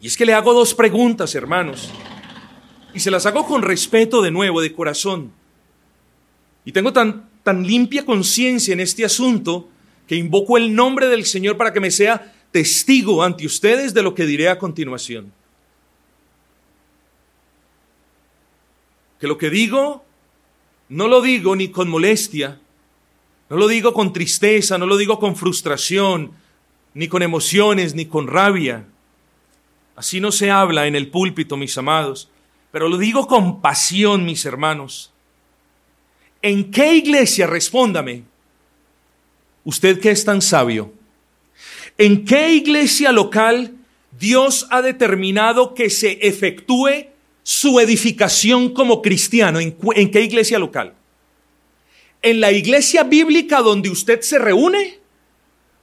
Y 0.00 0.06
es 0.06 0.16
que 0.16 0.26
le 0.26 0.34
hago 0.34 0.52
dos 0.52 0.74
preguntas, 0.74 1.34
hermanos, 1.34 1.90
y 2.92 3.00
se 3.00 3.10
las 3.10 3.24
hago 3.26 3.46
con 3.46 3.62
respeto 3.62 4.20
de 4.20 4.30
nuevo, 4.30 4.60
de 4.60 4.72
corazón. 4.72 5.32
Y 6.64 6.72
tengo 6.72 6.92
tan 6.92 7.27
tan 7.48 7.66
limpia 7.66 8.04
conciencia 8.04 8.74
en 8.74 8.80
este 8.80 9.06
asunto 9.06 9.70
que 10.06 10.16
invoco 10.16 10.58
el 10.58 10.74
nombre 10.74 11.08
del 11.08 11.24
Señor 11.24 11.56
para 11.56 11.72
que 11.72 11.80
me 11.80 11.90
sea 11.90 12.34
testigo 12.50 13.22
ante 13.22 13.46
ustedes 13.46 13.94
de 13.94 14.02
lo 14.02 14.14
que 14.14 14.26
diré 14.26 14.50
a 14.50 14.58
continuación. 14.58 15.32
Que 19.18 19.26
lo 19.26 19.38
que 19.38 19.48
digo, 19.48 20.04
no 20.90 21.08
lo 21.08 21.22
digo 21.22 21.56
ni 21.56 21.68
con 21.68 21.88
molestia, 21.88 22.60
no 23.48 23.56
lo 23.56 23.66
digo 23.66 23.94
con 23.94 24.12
tristeza, 24.12 24.76
no 24.76 24.84
lo 24.84 24.98
digo 24.98 25.18
con 25.18 25.34
frustración, 25.34 26.32
ni 26.92 27.08
con 27.08 27.22
emociones, 27.22 27.94
ni 27.94 28.04
con 28.04 28.26
rabia. 28.26 28.84
Así 29.96 30.20
no 30.20 30.32
se 30.32 30.50
habla 30.50 30.86
en 30.86 30.94
el 30.94 31.08
púlpito, 31.08 31.56
mis 31.56 31.78
amados, 31.78 32.28
pero 32.72 32.90
lo 32.90 32.98
digo 32.98 33.26
con 33.26 33.62
pasión, 33.62 34.26
mis 34.26 34.44
hermanos 34.44 35.14
¿En 36.42 36.70
qué 36.70 36.94
iglesia, 36.94 37.46
respóndame, 37.46 38.22
usted 39.64 40.00
que 40.00 40.10
es 40.10 40.24
tan 40.24 40.40
sabio, 40.40 40.92
en 41.96 42.24
qué 42.24 42.52
iglesia 42.52 43.10
local 43.10 43.74
Dios 44.18 44.66
ha 44.70 44.82
determinado 44.82 45.74
que 45.74 45.90
se 45.90 46.18
efectúe 46.22 47.08
su 47.42 47.80
edificación 47.80 48.72
como 48.72 49.02
cristiano? 49.02 49.58
¿En, 49.58 49.72
qué 50.10 50.20
iglesia 50.22 50.60
local? 50.60 50.94
¿En 52.22 52.40
la 52.40 52.52
iglesia 52.52 53.02
bíblica 53.02 53.60
donde 53.60 53.90
usted 53.90 54.20
se 54.20 54.38
reúne? 54.38 55.00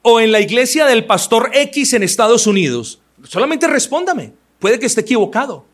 ¿O 0.04 0.22
en 0.22 0.32
la 0.32 0.40
iglesia 0.40 0.86
del 0.86 1.06
pastor 1.06 1.52
X 1.54 1.94
en 1.94 2.04
Estados 2.04 2.48
Unidos? 2.48 3.02
Solamente 3.24 3.68
respóndame, 3.68 4.34
puede 4.60 4.80
que 4.80 4.86
esté 4.86 5.02
equivocado. 5.02 5.66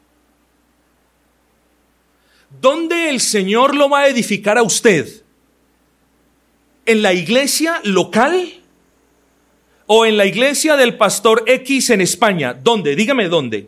¿Dónde 2.62 3.10
el 3.10 3.20
Señor 3.20 3.76
lo 3.76 3.90
va 3.90 4.02
a 4.02 4.08
edificar 4.08 4.60
a 4.60 4.62
usted? 4.62 5.24
¿En 6.86 7.02
la 7.02 7.12
iglesia 7.12 7.82
local? 7.84 8.62
¿O 9.88 10.06
en 10.06 10.16
la 10.16 10.28
iglesia 10.28 10.78
del 10.78 10.96
pastor 10.96 11.44
X 11.48 11.90
en 11.90 12.02
España? 12.02 12.54
¿Dónde? 12.54 12.96
Dígame 12.96 13.30
dónde. 13.30 13.68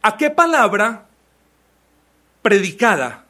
¿A 0.00 0.16
qué 0.16 0.30
palabra 0.30 1.06
predicada 2.40 3.26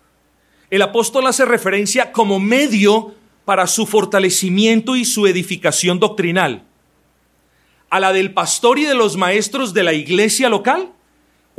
el 0.70 0.82
apóstol 0.82 1.26
hace 1.26 1.44
referencia 1.44 2.12
como 2.12 2.38
medio 2.38 3.12
para 3.44 3.66
su 3.66 3.86
fortalecimiento 3.86 4.94
y 4.94 5.04
su 5.04 5.26
edificación 5.26 5.98
doctrinal? 5.98 6.62
¿A 7.90 7.98
la 7.98 8.12
del 8.12 8.32
pastor 8.32 8.78
y 8.78 8.84
de 8.84 8.94
los 8.94 9.16
maestros 9.16 9.74
de 9.74 9.82
la 9.82 9.94
iglesia 9.94 10.48
local? 10.48 10.92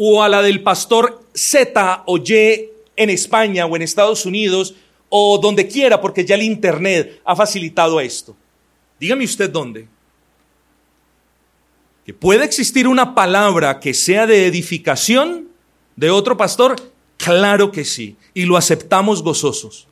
O 0.03 0.23
a 0.23 0.27
la 0.27 0.41
del 0.41 0.63
pastor 0.63 1.21
Z 1.31 2.03
o 2.07 2.17
Y 2.17 2.71
en 2.95 3.11
España 3.11 3.67
o 3.67 3.75
en 3.75 3.83
Estados 3.83 4.25
Unidos 4.25 4.73
o 5.09 5.37
donde 5.37 5.67
quiera, 5.67 6.01
porque 6.01 6.25
ya 6.25 6.33
el 6.33 6.41
Internet 6.41 7.21
ha 7.23 7.35
facilitado 7.35 8.01
esto. 8.01 8.35
Dígame 8.99 9.25
usted 9.25 9.51
dónde. 9.51 9.87
Que 12.03 12.15
puede 12.15 12.45
existir 12.45 12.87
una 12.87 13.13
palabra 13.13 13.79
que 13.79 13.93
sea 13.93 14.25
de 14.25 14.47
edificación 14.47 15.49
de 15.95 16.09
otro 16.09 16.35
pastor, 16.35 16.77
claro 17.17 17.71
que 17.71 17.85
sí, 17.85 18.15
y 18.33 18.45
lo 18.45 18.57
aceptamos 18.57 19.21
gozosos. 19.21 19.87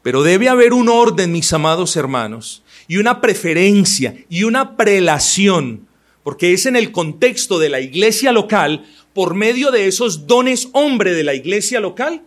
Pero 0.00 0.22
debe 0.22 0.48
haber 0.48 0.72
un 0.72 0.88
orden, 0.88 1.32
mis 1.32 1.52
amados 1.52 1.96
hermanos, 1.96 2.62
y 2.88 2.96
una 2.96 3.20
preferencia 3.20 4.24
y 4.30 4.44
una 4.44 4.74
prelación 4.74 5.86
porque 6.24 6.54
es 6.54 6.66
en 6.66 6.74
el 6.74 6.90
contexto 6.90 7.60
de 7.60 7.68
la 7.68 7.80
iglesia 7.80 8.32
local, 8.32 8.84
por 9.12 9.34
medio 9.34 9.70
de 9.70 9.86
esos 9.86 10.26
dones 10.26 10.68
hombre 10.72 11.14
de 11.14 11.22
la 11.22 11.34
iglesia 11.34 11.78
local, 11.78 12.22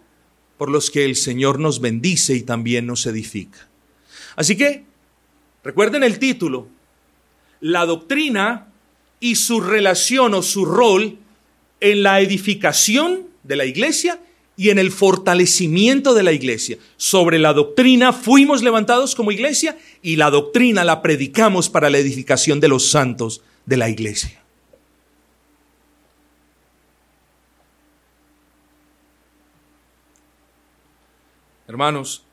por 0.57 0.69
los 0.69 0.89
que 0.89 1.03
el 1.03 1.15
Señor 1.15 1.59
nos 1.59 1.81
bendice 1.81 2.35
y 2.35 2.43
también 2.43 2.85
nos 2.85 3.05
edifica. 3.07 3.67
Así 4.35 4.55
que, 4.55 4.85
recuerden 5.63 6.03
el 6.03 6.19
título, 6.19 6.67
la 7.59 7.85
doctrina 7.85 8.67
y 9.19 9.35
su 9.35 9.59
relación 9.59 10.35
o 10.35 10.43
su 10.43 10.63
rol 10.63 11.17
en 11.79 12.03
la 12.03 12.21
edificación 12.21 13.27
de 13.43 13.55
la 13.55 13.65
iglesia 13.65 14.21
y 14.55 14.69
en 14.69 14.77
el 14.77 14.91
fortalecimiento 14.91 16.13
de 16.13 16.23
la 16.23 16.33
iglesia. 16.33 16.77
Sobre 16.97 17.39
la 17.39 17.53
doctrina 17.53 18.13
fuimos 18.13 18.61
levantados 18.61 19.15
como 19.15 19.31
iglesia 19.31 19.77
y 20.03 20.17
la 20.17 20.29
doctrina 20.29 20.83
la 20.83 21.01
predicamos 21.01 21.69
para 21.69 21.89
la 21.89 21.97
edificación 21.97 22.59
de 22.59 22.67
los 22.67 22.89
santos 22.91 23.41
de 23.67 23.77
la 23.77 23.89
iglesia. 23.89 24.41
Hermanos, 31.67 32.23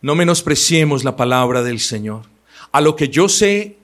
no 0.00 0.14
menospreciemos 0.14 1.02
la 1.02 1.16
palabra 1.16 1.62
del 1.62 1.80
Señor. 1.80 2.22
A 2.70 2.80
lo 2.80 2.94
que 2.94 3.08
yo 3.08 3.28
sé, 3.28 3.78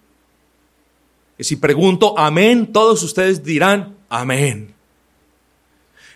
que 1.37 1.43
si 1.43 1.57
pregunto 1.57 2.17
amén, 2.17 2.73
todos 2.73 3.03
ustedes 3.03 3.43
dirán 3.43 3.97
amén. 4.09 4.75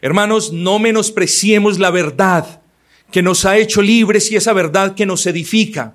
Hermanos, 0.01 0.53
no 0.53 0.79
menospreciemos 0.79 1.81
la 1.81 1.91
verdad 1.91 2.63
que 3.11 3.23
nos 3.23 3.45
ha 3.45 3.57
hecho 3.57 3.83
libres 3.83 4.31
y 4.31 4.37
esa 4.37 4.53
verdad 4.53 4.95
que 4.95 5.07
nos 5.07 5.27
edifica. 5.27 5.95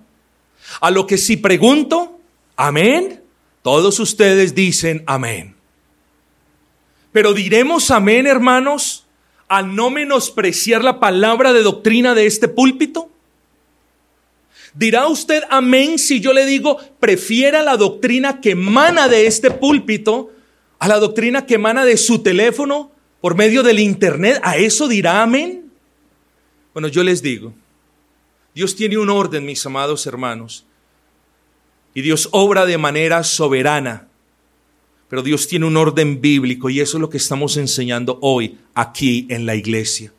A 0.81 0.91
lo 0.91 1.07
que 1.07 1.17
si 1.17 1.37
pregunto, 1.37 2.19
amén, 2.55 3.21
todos 3.61 3.99
ustedes 3.99 4.55
dicen 4.55 5.03
amén. 5.05 5.55
Pero 7.11 7.33
diremos 7.33 7.91
amén, 7.91 8.27
hermanos, 8.27 9.05
a 9.47 9.61
no 9.61 9.89
menospreciar 9.89 10.83
la 10.83 10.99
palabra 10.99 11.53
de 11.53 11.63
doctrina 11.63 12.13
de 12.13 12.27
este 12.27 12.47
púlpito. 12.47 13.09
¿Dirá 14.75 15.07
usted 15.07 15.43
amén 15.49 15.97
si 15.97 16.19
yo 16.19 16.33
le 16.33 16.45
digo, 16.45 16.77
prefiera 16.99 17.63
la 17.63 17.75
doctrina 17.75 18.39
que 18.41 18.51
emana 18.51 19.07
de 19.07 19.25
este 19.25 19.49
púlpito 19.49 20.31
a 20.77 20.87
la 20.87 20.99
doctrina 20.99 21.45
que 21.45 21.55
emana 21.55 21.83
de 21.83 21.97
su 21.97 22.19
teléfono 22.19 22.91
por 23.21 23.35
medio 23.35 23.63
del 23.63 23.79
Internet, 23.79 24.39
¿a 24.43 24.57
eso 24.57 24.87
dirá 24.87 25.21
amén? 25.21 25.65
Bueno, 26.73 26.87
yo 26.87 27.03
les 27.03 27.21
digo, 27.21 27.53
Dios 28.59 28.75
tiene 28.75 28.97
un 28.97 29.09
orden, 29.09 29.45
mis 29.45 29.65
amados 29.65 30.05
hermanos, 30.05 30.65
y 31.93 32.01
Dios 32.01 32.27
obra 32.33 32.65
de 32.65 32.77
manera 32.77 33.23
soberana, 33.23 34.09
pero 35.07 35.23
Dios 35.23 35.47
tiene 35.47 35.65
un 35.65 35.77
orden 35.77 36.19
bíblico 36.19 36.69
y 36.69 36.81
eso 36.81 36.97
es 36.97 37.01
lo 37.01 37.09
que 37.09 37.15
estamos 37.15 37.55
enseñando 37.55 38.19
hoy 38.21 38.57
aquí 38.73 39.25
en 39.29 39.45
la 39.45 39.55
iglesia. 39.55 40.11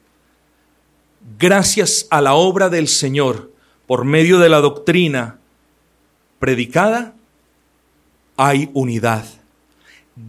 Gracias 1.38 2.06
a 2.08 2.22
la 2.22 2.32
obra 2.32 2.70
del 2.70 2.88
Señor 2.88 3.52
por 3.86 4.06
medio 4.06 4.38
de 4.38 4.48
la 4.48 4.62
doctrina 4.62 5.38
predicada, 6.38 7.14
hay 8.38 8.70
unidad. 8.72 9.26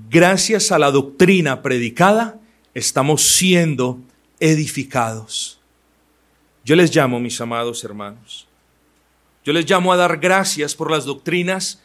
Gracias 0.09 0.73
a 0.73 0.79
la 0.79 0.91
doctrina 0.91 1.61
predicada, 1.61 2.41
estamos 2.73 3.21
siendo 3.21 3.99
edificados. 4.41 5.60
Yo 6.63 6.75
les 6.75 6.95
llamo, 6.95 7.19
mis 7.19 7.39
amados 7.41 7.83
hermanos, 7.83 8.47
yo 9.43 9.53
les 9.53 9.69
llamo 9.69 9.91
a 9.91 9.97
dar 9.97 10.17
gracias 10.17 10.75
por 10.75 10.91
las 10.91 11.05
doctrinas 11.05 11.81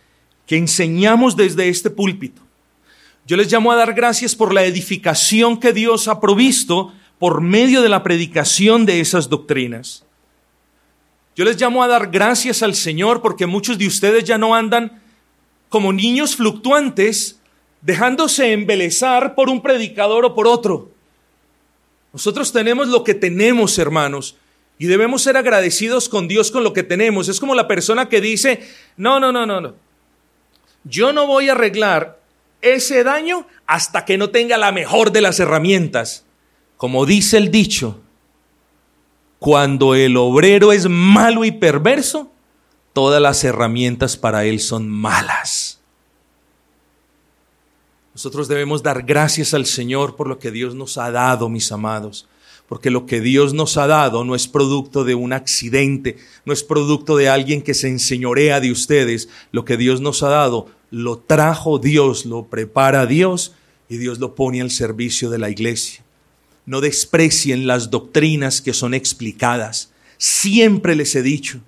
que 0.47 0.57
enseñamos 0.57 1.37
desde 1.37 1.69
este 1.69 1.91
púlpito. 1.91 2.43
Yo 3.27 3.37
les 3.37 3.51
llamo 3.51 3.73
a 3.73 3.77
dar 3.77 3.95
gracias 3.95 4.37
por 4.37 4.53
la 4.53 4.65
edificación 4.65 5.59
que 5.59 5.73
Dios 5.73 6.07
ha 6.07 6.21
provisto 6.21 6.93
por 7.19 7.41
medio 7.41 7.83
de 7.83 7.89
la 7.89 8.03
predicación 8.03 8.87
de 8.87 9.01
esas 9.01 9.29
doctrinas. 9.29 10.05
Yo 11.35 11.45
les 11.45 11.61
llamo 11.61 11.83
a 11.83 11.89
dar 11.89 12.11
gracias 12.11 12.63
al 12.63 12.75
Señor 12.75 13.23
porque 13.23 13.47
muchos 13.47 13.79
de 13.79 13.87
ustedes 13.87 14.25
ya 14.25 14.39
no 14.39 14.55
andan 14.55 15.03
como 15.69 15.93
niños 15.93 16.37
fluctuantes 16.37 17.41
dejándose 17.81 18.53
embelezar 18.53 19.35
por 19.35 19.49
un 19.49 19.63
predicador 19.63 20.25
o 20.25 20.35
por 20.35 20.47
otro. 20.47 20.91
Nosotros 22.13 22.53
tenemos 22.53 22.89
lo 22.89 23.05
que 23.05 23.15
tenemos, 23.15 23.79
hermanos, 23.79 24.37
y 24.79 24.87
debemos 24.87 25.23
ser 25.23 25.37
agradecidos 25.37 26.09
con 26.09 26.29
Dios 26.29 26.51
con 26.51 26.63
lo 26.63 26.73
que 26.73 26.83
tenemos. 26.83 27.29
Es 27.29 27.41
como 27.41 27.55
la 27.55 27.67
persona 27.67 28.09
que 28.09 28.21
dice, 28.21 28.61
no, 28.97 29.19
no, 29.19 29.33
no, 29.33 29.47
no, 29.47 29.61
no. 29.61 29.75
Yo 30.85 31.13
no 31.13 31.27
voy 31.27 31.49
a 31.49 31.53
arreglar 31.53 32.21
ese 32.61 33.03
daño 33.03 33.47
hasta 33.67 34.05
que 34.05 34.19
no 34.19 34.31
tenga 34.31 34.59
la 34.59 34.73
mejor 34.73 35.13
de 35.13 35.21
las 35.21 35.41
herramientas. 35.41 36.25
Como 36.77 37.07
dice 37.07 37.39
el 37.39 37.51
dicho, 37.51 38.01
cuando 39.39 39.95
el 39.95 40.17
obrero 40.17 40.73
es 40.73 40.89
malo 40.89 41.45
y 41.45 41.53
perverso, 41.53 42.31
todas 42.93 43.21
las 43.21 43.43
herramientas 43.45 44.17
para 44.17 44.45
él 44.45 44.61
son 44.61 44.89
malas. 44.89 45.81
Nosotros 48.15 48.49
debemos 48.49 48.83
dar 48.83 49.03
gracias 49.03 49.53
al 49.53 49.67
Señor 49.67 50.17
por 50.17 50.29
lo 50.29 50.39
que 50.39 50.51
Dios 50.51 50.75
nos 50.75 50.97
ha 50.97 51.11
dado, 51.11 51.49
mis 51.49 51.71
amados, 51.73 52.27
porque 52.69 52.91
lo 52.91 53.07
que 53.07 53.21
Dios 53.21 53.55
nos 53.55 53.77
ha 53.77 53.87
dado 53.87 54.25
no 54.25 54.35
es 54.35 54.49
producto 54.49 55.05
de 55.05 55.15
un 55.15 55.33
accidente, 55.33 56.17
no 56.45 56.53
es 56.53 56.63
producto 56.63 57.17
de 57.17 57.29
alguien 57.29 57.63
que 57.63 57.75
se 57.75 57.89
enseñorea 57.89 58.61
de 58.61 58.73
ustedes, 58.73 59.29
lo 59.53 59.65
que 59.65 59.77
Dios 59.77 60.01
nos 60.01 60.23
ha 60.23 60.29
dado 60.29 60.69
lo 60.91 61.19
trajo 61.19 61.79
Dios, 61.79 62.27
lo 62.27 62.47
prepara 62.47 63.07
Dios 63.07 63.55
y 63.89 63.97
Dios 63.97 64.19
lo 64.19 64.35
pone 64.35 64.61
al 64.61 64.71
servicio 64.71 65.31
de 65.31 65.39
la 65.39 65.51
iglesia. 65.51 66.05
No 66.65 66.81
desprecien 66.81 67.67
las 67.67 67.91
doctrinas 67.91 68.61
que 68.61 68.73
son 68.73 68.95
explicadas. 68.95 69.93
Siempre 70.19 70.97
les 70.97 71.15
he 71.15 71.23
dicho, 71.23 71.61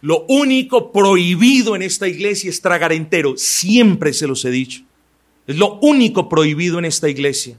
lo 0.00 0.24
único 0.28 0.92
prohibido 0.92 1.76
en 1.76 1.82
esta 1.82 2.08
iglesia 2.08 2.50
es 2.50 2.60
tragar 2.60 2.92
entero. 2.92 3.34
Siempre 3.36 4.12
se 4.12 4.26
los 4.26 4.44
he 4.44 4.50
dicho. 4.50 4.82
Es 5.46 5.56
lo 5.56 5.78
único 5.80 6.28
prohibido 6.28 6.78
en 6.78 6.84
esta 6.84 7.08
iglesia. 7.08 7.58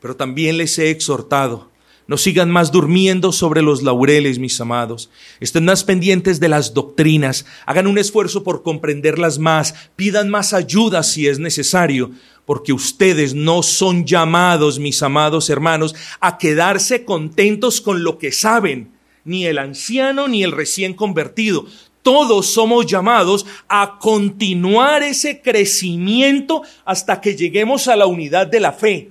Pero 0.00 0.16
también 0.16 0.56
les 0.56 0.78
he 0.78 0.90
exhortado, 0.90 1.70
no 2.10 2.16
sigan 2.16 2.50
más 2.50 2.72
durmiendo 2.72 3.30
sobre 3.30 3.62
los 3.62 3.84
laureles, 3.84 4.40
mis 4.40 4.60
amados. 4.60 5.10
Estén 5.38 5.64
más 5.64 5.84
pendientes 5.84 6.40
de 6.40 6.48
las 6.48 6.74
doctrinas, 6.74 7.46
hagan 7.66 7.86
un 7.86 7.98
esfuerzo 7.98 8.42
por 8.42 8.64
comprenderlas 8.64 9.38
más, 9.38 9.74
pidan 9.94 10.28
más 10.28 10.52
ayuda 10.52 11.04
si 11.04 11.28
es 11.28 11.38
necesario, 11.38 12.10
porque 12.46 12.72
ustedes 12.72 13.32
no 13.34 13.62
son 13.62 14.06
llamados, 14.06 14.80
mis 14.80 15.02
amados 15.04 15.50
hermanos, 15.50 15.94
a 16.18 16.36
quedarse 16.36 17.04
contentos 17.04 17.80
con 17.80 18.02
lo 18.02 18.18
que 18.18 18.32
saben, 18.32 18.90
ni 19.24 19.46
el 19.46 19.58
anciano 19.58 20.26
ni 20.26 20.42
el 20.42 20.50
recién 20.50 20.94
convertido 20.94 21.66
todos 22.02 22.46
somos 22.46 22.86
llamados 22.86 23.46
a 23.68 23.98
continuar 24.00 25.02
ese 25.02 25.42
crecimiento 25.42 26.62
hasta 26.84 27.20
que 27.20 27.36
lleguemos 27.36 27.88
a 27.88 27.96
la 27.96 28.06
unidad 28.06 28.46
de 28.46 28.60
la 28.60 28.72
fe. 28.72 29.10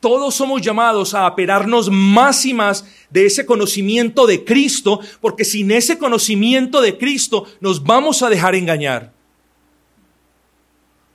Todos 0.00 0.34
somos 0.34 0.62
llamados 0.62 1.12
a 1.12 1.26
aperarnos 1.26 1.90
más 1.90 2.46
y 2.46 2.54
más 2.54 2.86
de 3.10 3.26
ese 3.26 3.44
conocimiento 3.44 4.26
de 4.26 4.44
Cristo, 4.44 5.00
porque 5.20 5.44
sin 5.44 5.70
ese 5.70 5.98
conocimiento 5.98 6.80
de 6.80 6.96
Cristo 6.96 7.44
nos 7.60 7.84
vamos 7.84 8.22
a 8.22 8.30
dejar 8.30 8.54
engañar. 8.54 9.12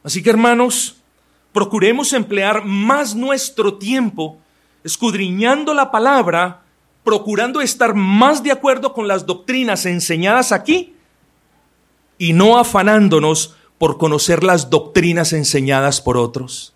Así 0.03 0.21
que 0.21 0.29
hermanos, 0.29 0.97
procuremos 1.51 2.13
emplear 2.13 2.63
más 2.63 3.15
nuestro 3.15 3.75
tiempo 3.75 4.37
escudriñando 4.83 5.73
la 5.73 5.89
palabra, 5.89 6.61
procurando 7.03 7.61
estar 7.61 7.95
más 7.95 8.43
de 8.43 8.51
acuerdo 8.51 8.93
con 8.93 9.07
las 9.07 9.25
doctrinas 9.25 9.87
enseñadas 9.87 10.51
aquí 10.51 10.93
y 12.19 12.33
no 12.33 12.59
afanándonos 12.59 13.55
por 13.79 13.97
conocer 13.97 14.43
las 14.43 14.69
doctrinas 14.69 15.33
enseñadas 15.33 16.01
por 16.01 16.17
otros. 16.17 16.74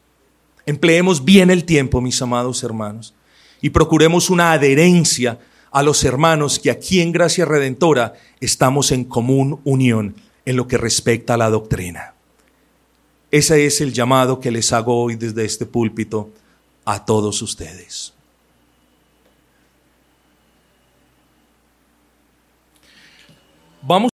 Empleemos 0.65 1.23
bien 1.25 1.49
el 1.49 1.65
tiempo, 1.65 2.01
mis 2.01 2.21
amados 2.21 2.63
hermanos, 2.63 3.13
y 3.61 3.69
procuremos 3.69 4.29
una 4.29 4.51
adherencia 4.51 5.39
a 5.71 5.83
los 5.83 6.03
hermanos 6.03 6.59
que 6.59 6.71
aquí 6.71 7.01
en 7.01 7.11
Gracia 7.11 7.45
Redentora 7.45 8.13
estamos 8.39 8.91
en 8.91 9.03
común 9.03 9.59
unión 9.63 10.15
en 10.45 10.55
lo 10.55 10.67
que 10.67 10.77
respecta 10.77 11.35
a 11.35 11.37
la 11.37 11.49
doctrina. 11.49 12.13
Ese 13.31 13.65
es 13.65 13.79
el 13.81 13.93
llamado 13.93 14.39
que 14.39 14.51
les 14.51 14.73
hago 14.73 14.99
hoy 15.03 15.15
desde 15.15 15.45
este 15.45 15.65
púlpito 15.65 16.31
a 16.85 17.05
todos 17.05 17.41
ustedes. 17.41 18.13
Vamos 23.81 24.09